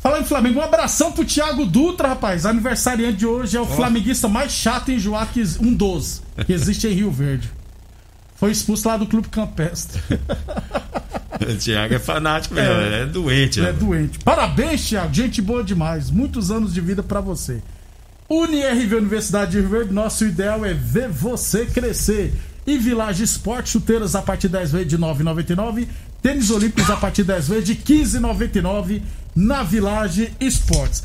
Falando 0.03 0.23
em 0.23 0.27
Flamengo, 0.27 0.59
um 0.59 0.63
abração 0.63 1.13
pro 1.13 1.25
Thiago 1.25 1.65
Dutra, 1.65 2.09
rapaz. 2.09 2.45
Aniversariante 2.45 3.19
de 3.19 3.27
hoje 3.27 3.57
é 3.57 3.61
o 3.61 3.67
flamenguista 3.67 4.29
mais 4.29 4.51
chato 4.51 4.91
em 4.91 4.99
que 5.33 5.39
ex- 5.41 5.59
um 5.61 5.73
dos 5.73 6.23
que 6.45 6.53
existe 6.53 6.89
em 6.89 6.93
Rio 6.93 7.11
Verde. 7.11 7.49
Foi 8.35 8.51
expulso 8.51 8.89
lá 8.89 8.97
do 8.97 9.07
Clube 9.07 9.29
Campestre. 9.29 10.03
O 11.41 11.55
Thiago 11.57 11.95
é 11.95 11.99
fanático 12.01 12.55
mesmo, 12.55 12.73
É. 12.73 13.03
é 13.03 13.07
doente. 13.07 13.61
É 13.61 13.65
né? 13.65 13.73
doente. 13.73 14.19
Parabéns, 14.19 14.89
Thiago. 14.89 15.15
Gente 15.15 15.41
boa 15.41 15.63
demais. 15.63 16.11
Muitos 16.11 16.51
anos 16.51 16.75
de 16.75 16.81
vida 16.81 17.05
pra 17.05 17.21
você. 17.21 17.63
UniRV 18.29 18.97
Universidade 18.97 19.53
de 19.53 19.61
Rio 19.61 19.69
Verde, 19.69 19.93
nosso 19.93 20.25
ideal 20.25 20.65
é 20.65 20.75
ver 20.75 21.09
você 21.09 21.65
crescer. 21.67 22.35
E 22.67 22.77
Village 22.79 23.23
Esporte, 23.23 23.71
chuteiras 23.71 24.17
a 24.17 24.23
partir 24.23 24.49
10 24.49 24.73
vezes 24.73 24.89
de 24.89 24.99
9,99. 24.99 25.87
Tênis 26.23 26.51
Olímpicos 26.51 26.89
a 26.89 26.97
partir 26.97 27.25
10 27.25 27.49
vezes 27.49 27.65
de 27.65 27.75
15,99 27.75 29.03
na 29.35 29.65
Village 29.65 30.33
Esportes. 30.39 31.03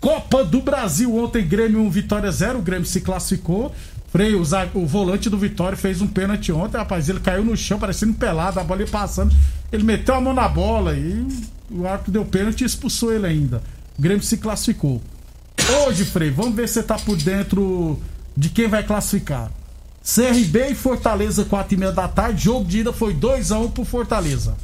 Copa 0.00 0.44
do 0.44 0.60
Brasil, 0.60 1.16
ontem 1.16 1.46
Grêmio 1.46 1.80
1, 1.82 1.90
Vitória 1.90 2.30
0, 2.30 2.58
o 2.58 2.62
Grêmio 2.62 2.84
se 2.84 3.00
classificou. 3.00 3.72
Freio, 4.10 4.42
o, 4.74 4.86
volante 4.86 5.30
do 5.30 5.38
Vitória 5.38 5.76
fez 5.76 6.00
um 6.00 6.08
pênalti 6.08 6.50
ontem, 6.50 6.76
rapaz. 6.76 7.08
Ele 7.08 7.20
caiu 7.20 7.44
no 7.44 7.56
chão, 7.56 7.78
parecendo 7.78 8.14
pelado, 8.14 8.58
a 8.58 8.64
bola 8.64 8.80
ia 8.80 8.88
passando. 8.88 9.34
Ele 9.70 9.84
meteu 9.84 10.16
a 10.16 10.20
mão 10.20 10.34
na 10.34 10.48
bola 10.48 10.94
e 10.94 11.24
o 11.70 11.86
árbitro 11.86 12.12
deu 12.12 12.24
pênalti 12.24 12.62
e 12.62 12.66
expulsou 12.66 13.12
ele 13.12 13.26
ainda. 13.26 13.62
O 13.96 14.02
Grêmio 14.02 14.24
se 14.24 14.38
classificou. 14.38 15.00
Hoje, 15.86 16.04
Frei, 16.04 16.30
vamos 16.30 16.56
ver 16.56 16.66
se 16.66 16.74
você 16.74 16.82
tá 16.82 16.96
por 16.96 17.16
dentro 17.16 17.98
de 18.36 18.48
quem 18.48 18.66
vai 18.66 18.82
classificar. 18.82 19.52
CRB 20.14 20.68
e 20.70 20.74
Fortaleza, 20.74 21.44
4 21.44 21.74
e 21.74 21.76
meia 21.76 21.92
da 21.92 22.08
tarde. 22.08 22.44
Jogo 22.44 22.64
de 22.64 22.78
ida 22.78 22.92
foi 22.92 23.12
2x1 23.14 23.70
pro 23.72 23.84
Fortaleza. 23.84 24.56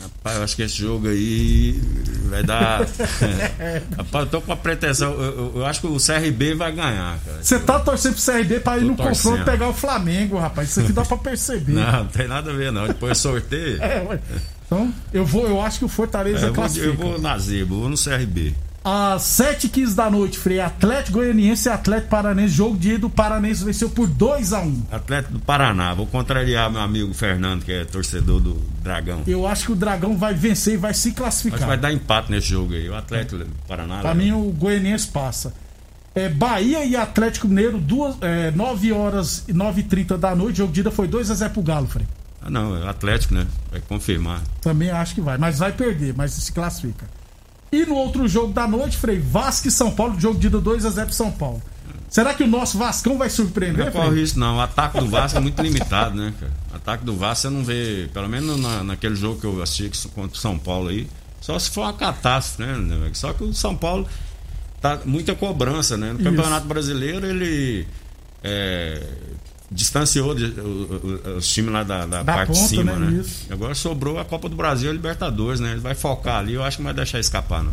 Rapaz, 0.00 0.36
eu 0.36 0.44
acho 0.44 0.54
que 0.56 0.62
esse 0.62 0.76
jogo 0.76 1.08
aí 1.08 1.80
vai 2.28 2.42
dar. 2.44 2.86
Rapaz, 3.96 4.24
eu 4.24 4.30
tô 4.30 4.40
com 4.40 4.52
a 4.52 4.56
pretensão. 4.56 5.12
Eu, 5.14 5.22
eu- 5.22 5.52
eu 5.56 5.66
acho 5.66 5.80
que 5.80 5.86
o 5.88 5.96
CRB 5.96 6.54
vai 6.54 6.70
ganhar, 6.70 7.18
cara. 7.24 7.38
Você 7.42 7.58
tá 7.58 7.80
torcendo 7.80 8.14
pro 8.14 8.22
CRB 8.32 8.60
pra 8.60 8.78
ir 8.78 8.84
no 8.84 8.94
torcendo. 8.96 9.14
confronto 9.32 9.44
pegar 9.50 9.68
o 9.68 9.72
Flamengo, 9.74 10.38
rapaz. 10.38 10.68
Isso 10.70 10.80
aqui 10.80 10.92
dá 10.92 11.02
pra 11.04 11.16
perceber. 11.16 11.72
Não, 11.78 11.92
não 11.92 12.06
tem 12.06 12.28
nada 12.28 12.50
a 12.52 12.54
ver, 12.54 12.70
não. 12.70 12.86
Depois 12.86 13.18
sorteio. 13.18 13.78
É. 13.82 14.18
Então, 14.66 14.92
eu, 15.14 15.24
vou, 15.24 15.46
eu 15.48 15.62
acho 15.62 15.78
que 15.78 15.84
o 15.86 15.88
Fortaleza 15.88 16.40
eu, 16.40 16.46
vou, 16.48 16.54
classifica. 16.54 16.86
eu 16.88 16.94
vou 16.94 17.18
na 17.18 17.38
Zebra, 17.38 17.74
vou 17.74 17.88
no 17.88 17.96
CRB. 17.96 18.54
Às 18.90 19.22
7h15 19.24 19.94
da 19.94 20.08
noite, 20.10 20.38
Frei, 20.38 20.60
Atlético 20.60 21.18
Goianiense 21.18 21.68
e 21.68 21.70
Atlético 21.72 22.08
Paranense. 22.08 22.54
Jogo 22.54 22.78
de 22.78 22.92
ida, 22.94 23.06
o 23.06 23.10
Paranense 23.10 23.62
venceu 23.62 23.90
por 23.90 24.08
2x1. 24.08 24.80
Atlético 24.90 25.34
do 25.34 25.40
Paraná, 25.40 25.92
vou 25.92 26.06
contrariar 26.06 26.70
meu 26.72 26.80
amigo 26.80 27.12
Fernando, 27.12 27.64
que 27.66 27.70
é 27.72 27.84
torcedor 27.84 28.40
do 28.40 28.54
Dragão. 28.82 29.24
Eu 29.26 29.46
acho 29.46 29.66
que 29.66 29.72
o 29.72 29.76
Dragão 29.76 30.16
vai 30.16 30.32
vencer 30.32 30.72
e 30.72 30.76
vai 30.78 30.94
se 30.94 31.08
Acho 31.08 31.16
classificar. 31.18 31.68
vai 31.68 31.76
dar 31.76 31.92
empate 31.92 32.30
nesse 32.30 32.46
jogo 32.46 32.72
aí. 32.72 32.88
O 32.88 32.94
Atlético 32.96 33.44
do 33.44 33.46
Paraná. 33.68 33.98
Pra 34.00 34.12
leva. 34.12 34.22
mim, 34.24 34.32
o 34.32 34.50
Goianiense 34.52 35.08
passa. 35.08 35.52
É, 36.14 36.30
Bahia 36.30 36.82
e 36.82 36.96
Atlético 36.96 37.46
Mineiro, 37.46 37.78
duas, 37.78 38.16
é, 38.22 38.50
9 38.52 38.90
horas 38.92 39.44
e 39.46 39.52
9h30 39.52 40.16
da 40.16 40.34
noite. 40.34 40.56
Jogo 40.58 40.72
de 40.72 40.80
ida 40.80 40.90
foi 40.90 41.06
2x0 41.06 41.50
pro 41.50 41.60
Galo, 41.60 41.86
Frei. 41.86 42.06
Ah, 42.40 42.48
não, 42.48 42.74
é 42.74 42.84
o 42.84 42.88
Atlético, 42.88 43.34
né? 43.34 43.46
Vai 43.70 43.82
confirmar. 43.82 44.40
Também 44.62 44.88
acho 44.88 45.14
que 45.14 45.20
vai, 45.20 45.36
mas 45.36 45.58
vai 45.58 45.72
perder, 45.72 46.14
mas 46.16 46.32
se 46.32 46.50
classifica. 46.50 47.17
E 47.70 47.84
no 47.84 47.94
outro 47.94 48.26
jogo 48.26 48.52
da 48.52 48.66
noite, 48.66 48.96
Frei, 48.96 49.18
Vasco 49.18 49.68
e 49.68 49.70
São 49.70 49.90
Paulo, 49.90 50.18
jogo 50.18 50.38
de 50.38 50.46
ida 50.46 50.58
2x0 50.58 51.04
pro 51.04 51.14
São 51.14 51.30
Paulo. 51.30 51.62
Será 52.08 52.32
que 52.32 52.42
o 52.42 52.46
nosso 52.46 52.78
Vascão 52.78 53.18
vai 53.18 53.28
surpreender, 53.28 53.86
Não 53.86 53.92
corre 53.92 54.22
isso, 54.22 54.38
não. 54.38 54.56
O 54.56 54.60
ataque 54.60 54.98
do 54.98 55.06
Vasco 55.08 55.36
é 55.36 55.40
muito 55.40 55.60
limitado, 55.60 56.16
né, 56.16 56.32
cara? 56.40 56.52
O 56.72 56.76
ataque 56.76 57.04
do 57.04 57.14
Vasco 57.14 57.42
você 57.42 57.50
não 57.50 57.62
vê, 57.62 58.08
pelo 58.14 58.28
menos 58.28 58.58
na, 58.58 58.82
naquele 58.82 59.14
jogo 59.14 59.38
que 59.38 59.46
eu 59.46 59.62
assisti 59.62 60.08
contra 60.08 60.36
o 60.36 60.40
São 60.40 60.58
Paulo 60.58 60.88
aí, 60.88 61.06
só 61.40 61.58
se 61.58 61.70
for 61.70 61.82
uma 61.82 61.92
catástrofe, 61.92 62.62
né? 62.62 62.76
né? 62.78 63.10
Só 63.12 63.32
que 63.34 63.44
o 63.44 63.52
São 63.52 63.76
Paulo 63.76 64.06
tá 64.80 65.00
muita 65.04 65.34
cobrança, 65.34 65.96
né? 65.96 66.12
No 66.12 66.20
Isso. 66.20 66.30
Campeonato 66.30 66.66
Brasileiro 66.66 67.26
ele 67.26 67.86
é, 68.42 69.02
distanciou 69.70 70.34
de- 70.34 70.46
o- 70.60 71.20
o- 71.34 71.36
os 71.38 71.46
times 71.46 71.72
lá 71.72 71.82
da, 71.82 72.06
da 72.06 72.22
Da 72.22 72.34
parte 72.34 72.52
de 72.52 72.58
ponta, 72.58 72.68
cima, 72.68 72.92
né? 72.94 73.10
né? 73.10 73.20
Isso. 73.20 73.46
Agora 73.50 73.74
sobrou 73.74 74.18
a 74.18 74.24
Copa 74.24 74.48
do 74.48 74.56
Brasil 74.56 74.88
e 74.88 74.90
a 74.90 74.94
Libertadores, 74.94 75.60
né? 75.60 75.72
Ele 75.72 75.80
vai 75.80 75.94
focar 75.94 76.36
ali, 76.38 76.54
eu 76.54 76.62
acho 76.64 76.78
que 76.78 76.82
não 76.82 76.88
vai 76.88 76.94
deixar 76.94 77.20
escapar, 77.20 77.62
não. 77.62 77.72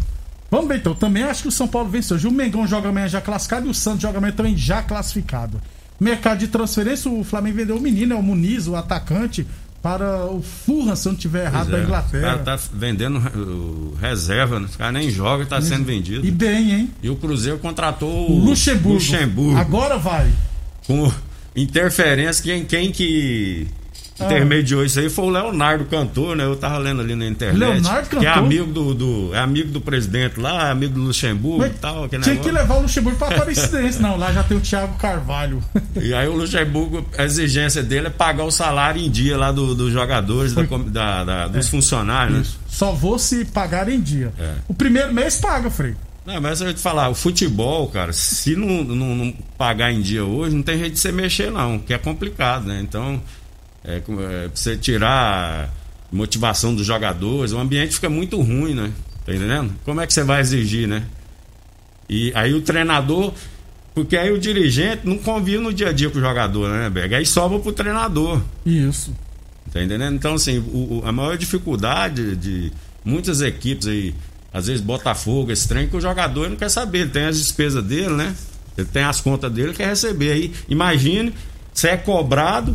Vamos 0.51 0.67
ver 0.67 0.77
então. 0.77 0.93
Também 0.93 1.23
acho 1.23 1.41
que 1.43 1.47
o 1.47 1.51
São 1.51 1.67
Paulo 1.67 1.89
venceu. 1.89 2.17
O 2.17 2.31
Mengão 2.31 2.67
joga 2.67 2.89
amanhã 2.89 3.07
já 3.07 3.19
classificado 3.21 3.67
e 3.67 3.69
o 3.69 3.73
Santos 3.73 4.01
joga 4.01 4.17
amanhã 4.19 4.33
também 4.33 4.55
já 4.57 4.81
classificado. 4.83 5.61
Mercado 5.99 6.39
de 6.39 6.47
transferência, 6.47 7.09
o 7.09 7.23
Flamengo 7.23 7.55
vendeu 7.57 7.77
o 7.77 7.81
menino, 7.81 8.13
é 8.13 8.17
o 8.17 8.21
Muniz, 8.23 8.67
o 8.67 8.75
atacante, 8.75 9.47
para 9.81 10.25
o 10.25 10.41
Fulham, 10.41 10.95
se 10.95 11.07
eu 11.07 11.13
não 11.13 11.19
tiver 11.19 11.45
errado, 11.45 11.69
Pois 11.69 11.71
da 11.71 11.77
é. 11.77 11.81
O 11.81 11.83
Inglaterra. 11.85 12.21
cara 12.23 12.39
tá 12.39 12.59
vendendo 12.73 13.19
reserva, 14.01 14.59
né? 14.59 14.67
Os 14.69 14.75
caras 14.75 14.93
nem 14.93 15.09
jogam 15.09 15.43
e 15.43 15.45
tá 15.45 15.61
sendo 15.61 15.85
vendido. 15.85 16.25
E 16.25 16.31
bem, 16.31 16.71
hein? 16.73 16.91
E 17.01 17.09
o 17.09 17.15
Cruzeiro 17.15 17.57
contratou 17.59 18.09
O 18.29 18.39
o 18.41 18.45
Luxemburgo. 18.45 18.93
Luxemburgo 18.95 19.57
Agora 19.57 19.97
vai. 19.97 20.29
com 20.87 21.11
interferência. 21.55 22.43
Quem, 22.43 22.63
quem 22.65 22.91
que 22.91 23.67
Ah. 24.17 24.25
intermediou 24.25 24.85
isso 24.85 24.97
aí 24.97 25.09
foi 25.09 25.25
o 25.25 25.29
Leonardo 25.29 25.83
Cantor, 25.85 26.37
né? 26.37 26.45
Eu 26.45 26.55
tava 26.55 26.77
lendo 26.77 27.01
ali 27.01 27.15
na 27.15 27.25
internet. 27.27 27.59
Leonardo 27.59 28.07
Que 28.09 28.15
é 28.17 28.29
Cantor? 28.29 28.43
amigo 28.45 28.65
do, 28.71 28.93
do- 28.93 29.35
é 29.35 29.39
amigo 29.39 29.71
do 29.71 29.81
presidente 29.81 30.39
lá, 30.39 30.69
é 30.69 30.71
amigo 30.71 30.93
do 30.93 31.01
Luxemburgo 31.01 31.59
Mas 31.59 31.71
e 31.71 31.75
tal. 31.75 32.05
aquele 32.05 32.23
Tinha 32.23 32.35
que 32.37 32.41
negócio. 32.45 32.61
levar 32.61 32.75
o 32.75 32.81
Luxemburgo 32.83 33.17
pra 33.19 33.27
Aparecidense. 33.35 34.01
Não, 34.01 34.15
lá 34.17 34.31
já 34.31 34.41
tem 34.43 34.55
o 34.55 34.61
Thiago 34.61 34.97
Carvalho. 34.97 35.61
E 36.01 36.13
aí 36.13 36.27
o 36.29 36.33
Luxemburgo, 36.33 37.05
a 37.17 37.25
exigência 37.25 37.83
dele 37.83 38.07
é 38.07 38.09
pagar 38.09 38.45
o 38.45 38.51
salário 38.51 39.01
em 39.01 39.09
dia 39.09 39.35
lá 39.37 39.51
do- 39.51 39.75
dos 39.75 39.91
jogadores, 39.91 40.53
da 40.53 40.63
com- 40.65 40.81
da- 40.89 41.23
da- 41.25 41.47
dos 41.49 41.67
funcionários, 41.67 42.37
né? 42.37 42.45
Só 42.69 42.91
vou 42.93 43.19
se 43.19 43.43
pagar 43.43 43.89
em 43.89 43.99
dia. 43.99 44.31
É. 44.39 44.53
O 44.67 44.73
primeiro 44.73 45.13
mês 45.13 45.35
paga, 45.37 45.69
Frei. 45.69 45.93
Não, 46.25 46.41
mas 46.41 46.59
eu 46.61 46.67
ia 46.67 46.73
te 46.73 46.79
falar, 46.81 47.09
o 47.09 47.15
futebol, 47.15 47.87
cara, 47.89 48.11
se 48.11 48.55
não, 48.55 48.83
não, 48.83 49.15
não 49.15 49.31
pagar 49.57 49.91
em 49.91 50.01
dia 50.01 50.25
hoje, 50.25 50.55
não 50.55 50.63
tem 50.63 50.79
jeito 50.79 50.93
de 50.93 50.99
você 50.99 51.11
mexer, 51.11 51.51
não, 51.51 51.77
que 51.77 51.93
é 51.93 51.97
complicado, 51.97 52.65
né? 52.65 52.79
Então, 52.81 53.21
é, 53.83 53.97
é, 53.97 53.99
pra 53.99 54.49
você 54.53 54.75
tirar 54.75 55.71
motivação 56.11 56.73
dos 56.73 56.85
jogadores, 56.85 57.51
o 57.51 57.59
ambiente 57.59 57.93
fica 57.95 58.09
muito 58.09 58.41
ruim, 58.41 58.73
né? 58.73 58.91
Tá 59.25 59.35
entendendo? 59.35 59.73
Como 59.83 60.01
é 60.01 60.07
que 60.07 60.13
você 60.13 60.23
vai 60.23 60.41
exigir, 60.41 60.87
né? 60.87 61.03
E 62.09 62.31
aí 62.35 62.53
o 62.53 62.61
treinador. 62.61 63.33
Porque 63.93 64.17
aí 64.17 64.29
o 64.31 64.37
dirigente 64.37 65.01
não 65.05 65.17
convive 65.17 65.57
no 65.59 65.73
dia 65.73 65.87
a 65.89 65.93
dia 65.93 66.09
com 66.09 66.17
o 66.17 66.21
jogador, 66.21 66.69
né, 66.69 66.89
Berg? 66.89 67.15
Aí 67.15 67.25
sobra 67.25 67.57
pro 67.59 67.71
treinador. 67.71 68.41
Isso. 68.65 69.15
Tá 69.71 69.81
entendendo? 69.81 70.13
Então, 70.15 70.33
assim, 70.33 70.57
o- 70.59 70.99
o- 70.99 71.03
a 71.05 71.11
maior 71.13 71.37
dificuldade 71.37 72.35
de 72.35 72.73
muitas 73.05 73.41
equipes 73.41 73.87
aí, 73.87 74.13
às 74.55 74.67
vezes 74.67 74.81
Botafogo, 74.81 75.51
esse 75.51 75.67
trem, 75.67 75.85
que 75.85 75.97
o 75.97 75.99
jogador 75.99 76.49
não 76.49 76.55
quer 76.55 76.69
saber, 76.69 76.99
ele 76.99 77.09
tem 77.09 77.25
as 77.25 77.37
despesas 77.37 77.83
dele, 77.83 78.11
né? 78.11 78.33
Ele 78.77 78.87
tem 78.87 79.03
as 79.03 79.19
contas 79.19 79.51
dele, 79.51 79.73
quer 79.73 79.87
receber. 79.89 80.31
Aí, 80.31 80.53
imagine, 80.69 81.33
você 81.73 81.89
é 81.89 81.97
cobrado, 81.97 82.73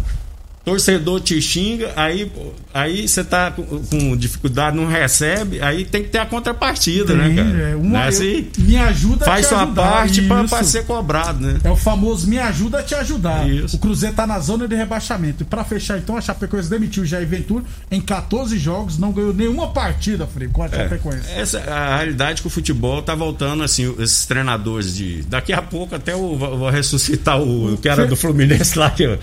torcedor 0.65 1.21
te 1.21 1.41
xinga, 1.41 1.91
aí 1.97 2.31
aí 2.73 3.09
você 3.09 3.25
tá 3.25 3.51
com, 3.51 3.63
com 3.65 4.17
dificuldade, 4.17 4.77
não 4.77 4.87
recebe, 4.87 5.61
aí 5.63 5.85
tem 5.85 6.03
que 6.03 6.11
ter 6.11 6.19
a 6.19 6.27
contrapartida, 6.27 7.15
né, 7.15 7.35
cara? 7.35 7.59
é, 7.71 7.77
uma- 7.77 7.89
Não 7.91 7.99
é 8.01 8.05
eu- 8.05 8.09
assim? 8.09 8.49
me 8.59 8.77
ajuda 8.77 9.25
a 9.25 9.29
Faz 9.29 9.47
te 9.47 9.49
sua 9.49 9.63
ajudar, 9.63 9.83
parte 9.91 10.23
pra 10.23 10.63
ser 10.63 10.85
cobrado, 10.85 11.41
né? 11.41 11.59
É 11.65 11.71
o 11.71 11.77
famoso 11.77 12.29
me 12.29 12.39
ajuda 12.39 12.79
a 12.81 12.83
te 12.83 12.95
ajudar. 12.95 13.49
Isso. 13.49 13.77
O 13.77 13.79
Cruzeiro 13.79 14.15
tá 14.15 14.27
na 14.27 14.39
zona 14.39 14.69
de 14.69 14.77
rebaixamento. 14.77 15.43
E 15.43 15.47
pra 15.47 15.65
fechar, 15.65 15.99
então, 15.99 16.17
a 16.17 16.21
Chapecoense 16.21 16.69
demitiu 16.69 17.03
o 17.03 17.07
Jair 17.07 17.27
Ventura 17.27 17.65
em 17.91 18.01
14 18.01 18.59
jogos, 18.59 18.99
não 18.99 19.13
ganhou 19.13 19.33
nenhuma 19.33 19.69
partida, 19.73 20.27
Frei, 20.27 20.49
com 20.49 20.63
a 20.63 20.69
Chapecoense. 20.69 21.31
Essa 21.35 21.59
é 21.59 21.71
a 21.73 21.97
realidade 21.97 22.43
que 22.43 22.47
o 22.47 22.51
futebol 22.51 23.01
tá 23.03 23.15
voltando, 23.15 23.63
assim, 23.63 23.93
esses 23.99 24.27
treinadores 24.27 24.95
de. 24.95 25.23
Daqui 25.23 25.53
a 25.53 25.63
pouco 25.63 25.95
até 25.95 26.13
eu 26.13 26.37
vou 26.37 26.59
vou 26.59 26.69
ressuscitar 26.71 27.41
o 27.41 27.77
que 27.79 27.89
era 27.89 28.07
do 28.07 28.15
Fluminense 28.17 28.79
lá, 28.79 28.91
que, 28.91 29.05
eu- 29.05 29.19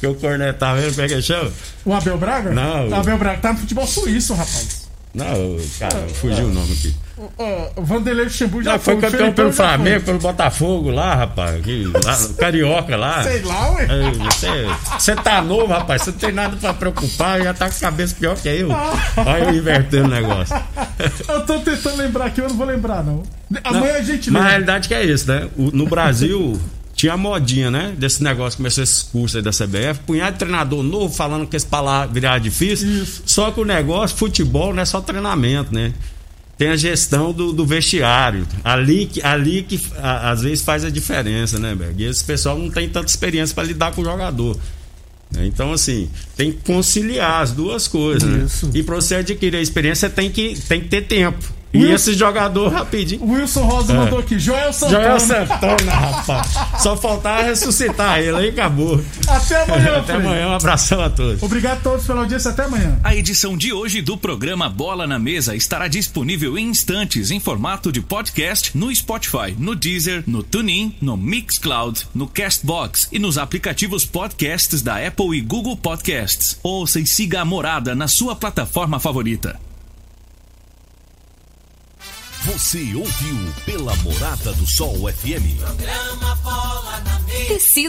que 0.00 0.06
eu 0.06 0.14
cornetava 0.14 0.80
ele, 0.80 0.90
como 0.90 1.02
é 1.02 1.08
que 1.08 1.22
chama? 1.22 1.50
O 1.84 1.92
Abel 1.92 2.16
Braga? 2.18 2.50
Não. 2.50 2.88
O 2.88 2.94
Abel 2.94 3.18
Braga 3.18 3.38
tá 3.40 3.52
no 3.52 3.58
futebol 3.58 3.86
suíço, 3.86 4.32
rapaz. 4.34 4.88
Não, 5.12 5.58
cara, 5.80 6.06
fugiu 6.20 6.46
o 6.46 6.54
nome 6.54 6.72
aqui. 6.72 6.94
O, 7.18 7.80
o 7.80 7.84
Vanderlei 7.84 8.24
Luxemburgo 8.26 8.62
já 8.62 8.72
Não, 8.74 8.78
foi 8.78 8.94
o 8.94 8.96
campeão 8.98 9.10
Felipão 9.10 9.34
pelo 9.34 9.52
foi. 9.52 9.66
Flamengo, 9.66 10.04
pelo 10.04 10.18
Botafogo 10.20 10.90
lá, 10.90 11.14
rapaz. 11.16 11.60
Que, 11.64 11.84
lá, 11.84 12.18
Carioca 12.38 12.96
lá. 12.96 13.22
Sei 13.24 13.42
lá, 13.42 13.72
ué. 13.72 13.88
Ei, 13.90 14.68
Você, 14.98 15.16
tá 15.16 15.42
novo, 15.42 15.66
rapaz. 15.66 16.02
Você 16.02 16.12
não 16.12 16.18
tem 16.18 16.32
nada 16.32 16.56
pra 16.56 16.72
preocupar, 16.72 17.42
já 17.42 17.52
tá 17.52 17.68
com 17.68 17.76
a 17.76 17.80
cabeça 17.80 18.14
pior 18.18 18.36
que 18.36 18.48
eu. 18.48 18.68
Olha 18.70 19.44
eu 19.46 19.54
invertendo 19.56 20.04
o 20.04 20.08
negócio. 20.08 20.56
Eu 21.28 21.44
tô 21.44 21.58
tentando 21.58 21.96
lembrar 21.96 22.26
aqui, 22.26 22.40
eu 22.40 22.48
não 22.48 22.56
vou 22.56 22.66
lembrar, 22.66 23.02
não. 23.04 23.24
Amanhã 23.64 23.94
a 23.94 24.02
gente 24.02 24.30
Mas 24.30 24.36
a 24.40 24.44
lembra. 24.44 24.50
realidade 24.50 24.88
que 24.88 24.94
é 24.94 25.04
isso, 25.04 25.26
né? 25.26 25.48
O- 25.56 25.72
no 25.72 25.86
Brasil 25.86 26.58
tinha 27.00 27.14
a 27.14 27.16
modinha, 27.16 27.70
né? 27.70 27.94
Desse 27.96 28.22
negócio, 28.22 28.56
começou 28.58 28.84
esses 28.84 29.02
cursos 29.02 29.36
aí 29.36 29.42
da 29.42 29.50
CBF, 29.50 30.00
punhado 30.06 30.32
de 30.32 30.38
treinador 30.40 30.82
novo 30.82 31.14
falando 31.14 31.46
que 31.46 31.56
esse 31.56 31.64
palavra 31.66 32.12
virar 32.12 32.38
difícil. 32.38 32.88
Isso. 33.02 33.22
Só 33.24 33.50
que 33.50 33.58
o 33.60 33.64
negócio, 33.64 34.16
futebol, 34.16 34.74
não 34.74 34.82
é 34.82 34.84
só 34.84 35.00
treinamento, 35.00 35.72
né? 35.74 35.92
Tem 36.58 36.68
a 36.68 36.76
gestão 36.76 37.32
do, 37.32 37.54
do 37.54 37.64
vestiário. 37.64 38.46
Ali 38.62 39.06
que, 39.06 39.22
ali 39.22 39.62
que 39.62 39.80
a- 39.96 40.30
às 40.30 40.42
vezes 40.42 40.62
faz 40.62 40.84
a 40.84 40.90
diferença, 40.90 41.58
né, 41.58 41.74
Berg? 41.74 42.02
E 42.02 42.06
esse 42.06 42.22
pessoal 42.22 42.58
não 42.58 42.68
tem 42.68 42.86
tanta 42.88 43.06
experiência 43.08 43.54
para 43.54 43.64
lidar 43.64 43.92
com 43.92 44.02
o 44.02 44.04
jogador. 44.04 44.58
né? 45.32 45.46
Então, 45.46 45.72
assim, 45.72 46.10
tem 46.36 46.52
que 46.52 46.58
conciliar 46.70 47.40
as 47.40 47.52
duas 47.52 47.88
coisas. 47.88 48.28
né? 48.28 48.46
E 48.74 48.82
para 48.82 48.94
você 48.96 49.14
adquirir 49.14 49.56
a 49.56 49.62
experiência, 49.62 50.10
tem 50.10 50.30
que, 50.30 50.54
tem 50.68 50.82
que 50.82 50.88
ter 50.88 51.02
tempo. 51.06 51.50
E 51.72 51.78
Wilson- 51.78 51.94
esse 51.94 52.14
jogador 52.14 52.68
rapidinho. 52.72 53.22
O 53.22 53.32
Wilson 53.32 53.62
Rosa 53.64 53.94
mandou 53.94 54.18
aqui. 54.18 54.38
Joel 54.40 54.72
Santana. 54.72 55.04
Joel 55.04 55.20
Santana, 55.20 55.92
rapaz. 55.92 56.48
Só 56.82 56.96
faltava 56.96 57.42
ressuscitar 57.42 58.18
ele 58.18 58.36
aí 58.36 58.48
acabou. 58.48 59.00
Até 59.28 59.62
amanhã, 59.62 59.96
Até 59.98 60.14
Frei. 60.14 60.26
amanhã, 60.26 60.48
um 60.48 60.52
abração 60.54 61.00
a 61.00 61.08
todos. 61.08 61.40
Obrigado 61.42 61.78
a 61.78 61.80
todos 61.80 62.04
pela 62.06 62.20
audiência. 62.22 62.50
Até 62.50 62.64
amanhã. 62.64 62.98
A 63.04 63.14
edição 63.14 63.56
de 63.56 63.72
hoje 63.72 64.02
do 64.02 64.16
programa 64.18 64.68
Bola 64.68 65.06
na 65.06 65.18
Mesa 65.18 65.54
estará 65.54 65.86
disponível 65.86 66.58
em 66.58 66.66
instantes 66.68 67.30
em 67.30 67.38
formato 67.38 67.92
de 67.92 68.00
podcast 68.00 68.76
no 68.76 68.92
Spotify, 68.92 69.54
no 69.56 69.76
Deezer, 69.76 70.24
no 70.26 70.42
TuneIn, 70.42 70.96
no 71.00 71.16
Mixcloud, 71.16 72.04
no 72.12 72.26
Castbox 72.26 73.06
e 73.12 73.18
nos 73.20 73.38
aplicativos 73.38 74.04
podcasts 74.04 74.82
da 74.82 74.96
Apple 75.06 75.36
e 75.36 75.40
Google 75.40 75.76
Podcasts. 75.76 76.58
Ouça 76.64 76.98
e 76.98 77.06
siga 77.06 77.42
a 77.42 77.44
morada 77.44 77.94
na 77.94 78.08
sua 78.08 78.34
plataforma 78.34 78.98
favorita. 78.98 79.56
Você 82.46 82.94
ouviu 82.94 83.36
pela 83.66 83.94
Morada 83.96 84.52
do 84.54 84.66
Sol 84.66 84.94
FM. 85.12 85.58
Programa 85.60 86.34
Bola 86.36 87.02
na 87.04 87.20
Mesa. 87.20 87.44
Tecido 87.48 87.88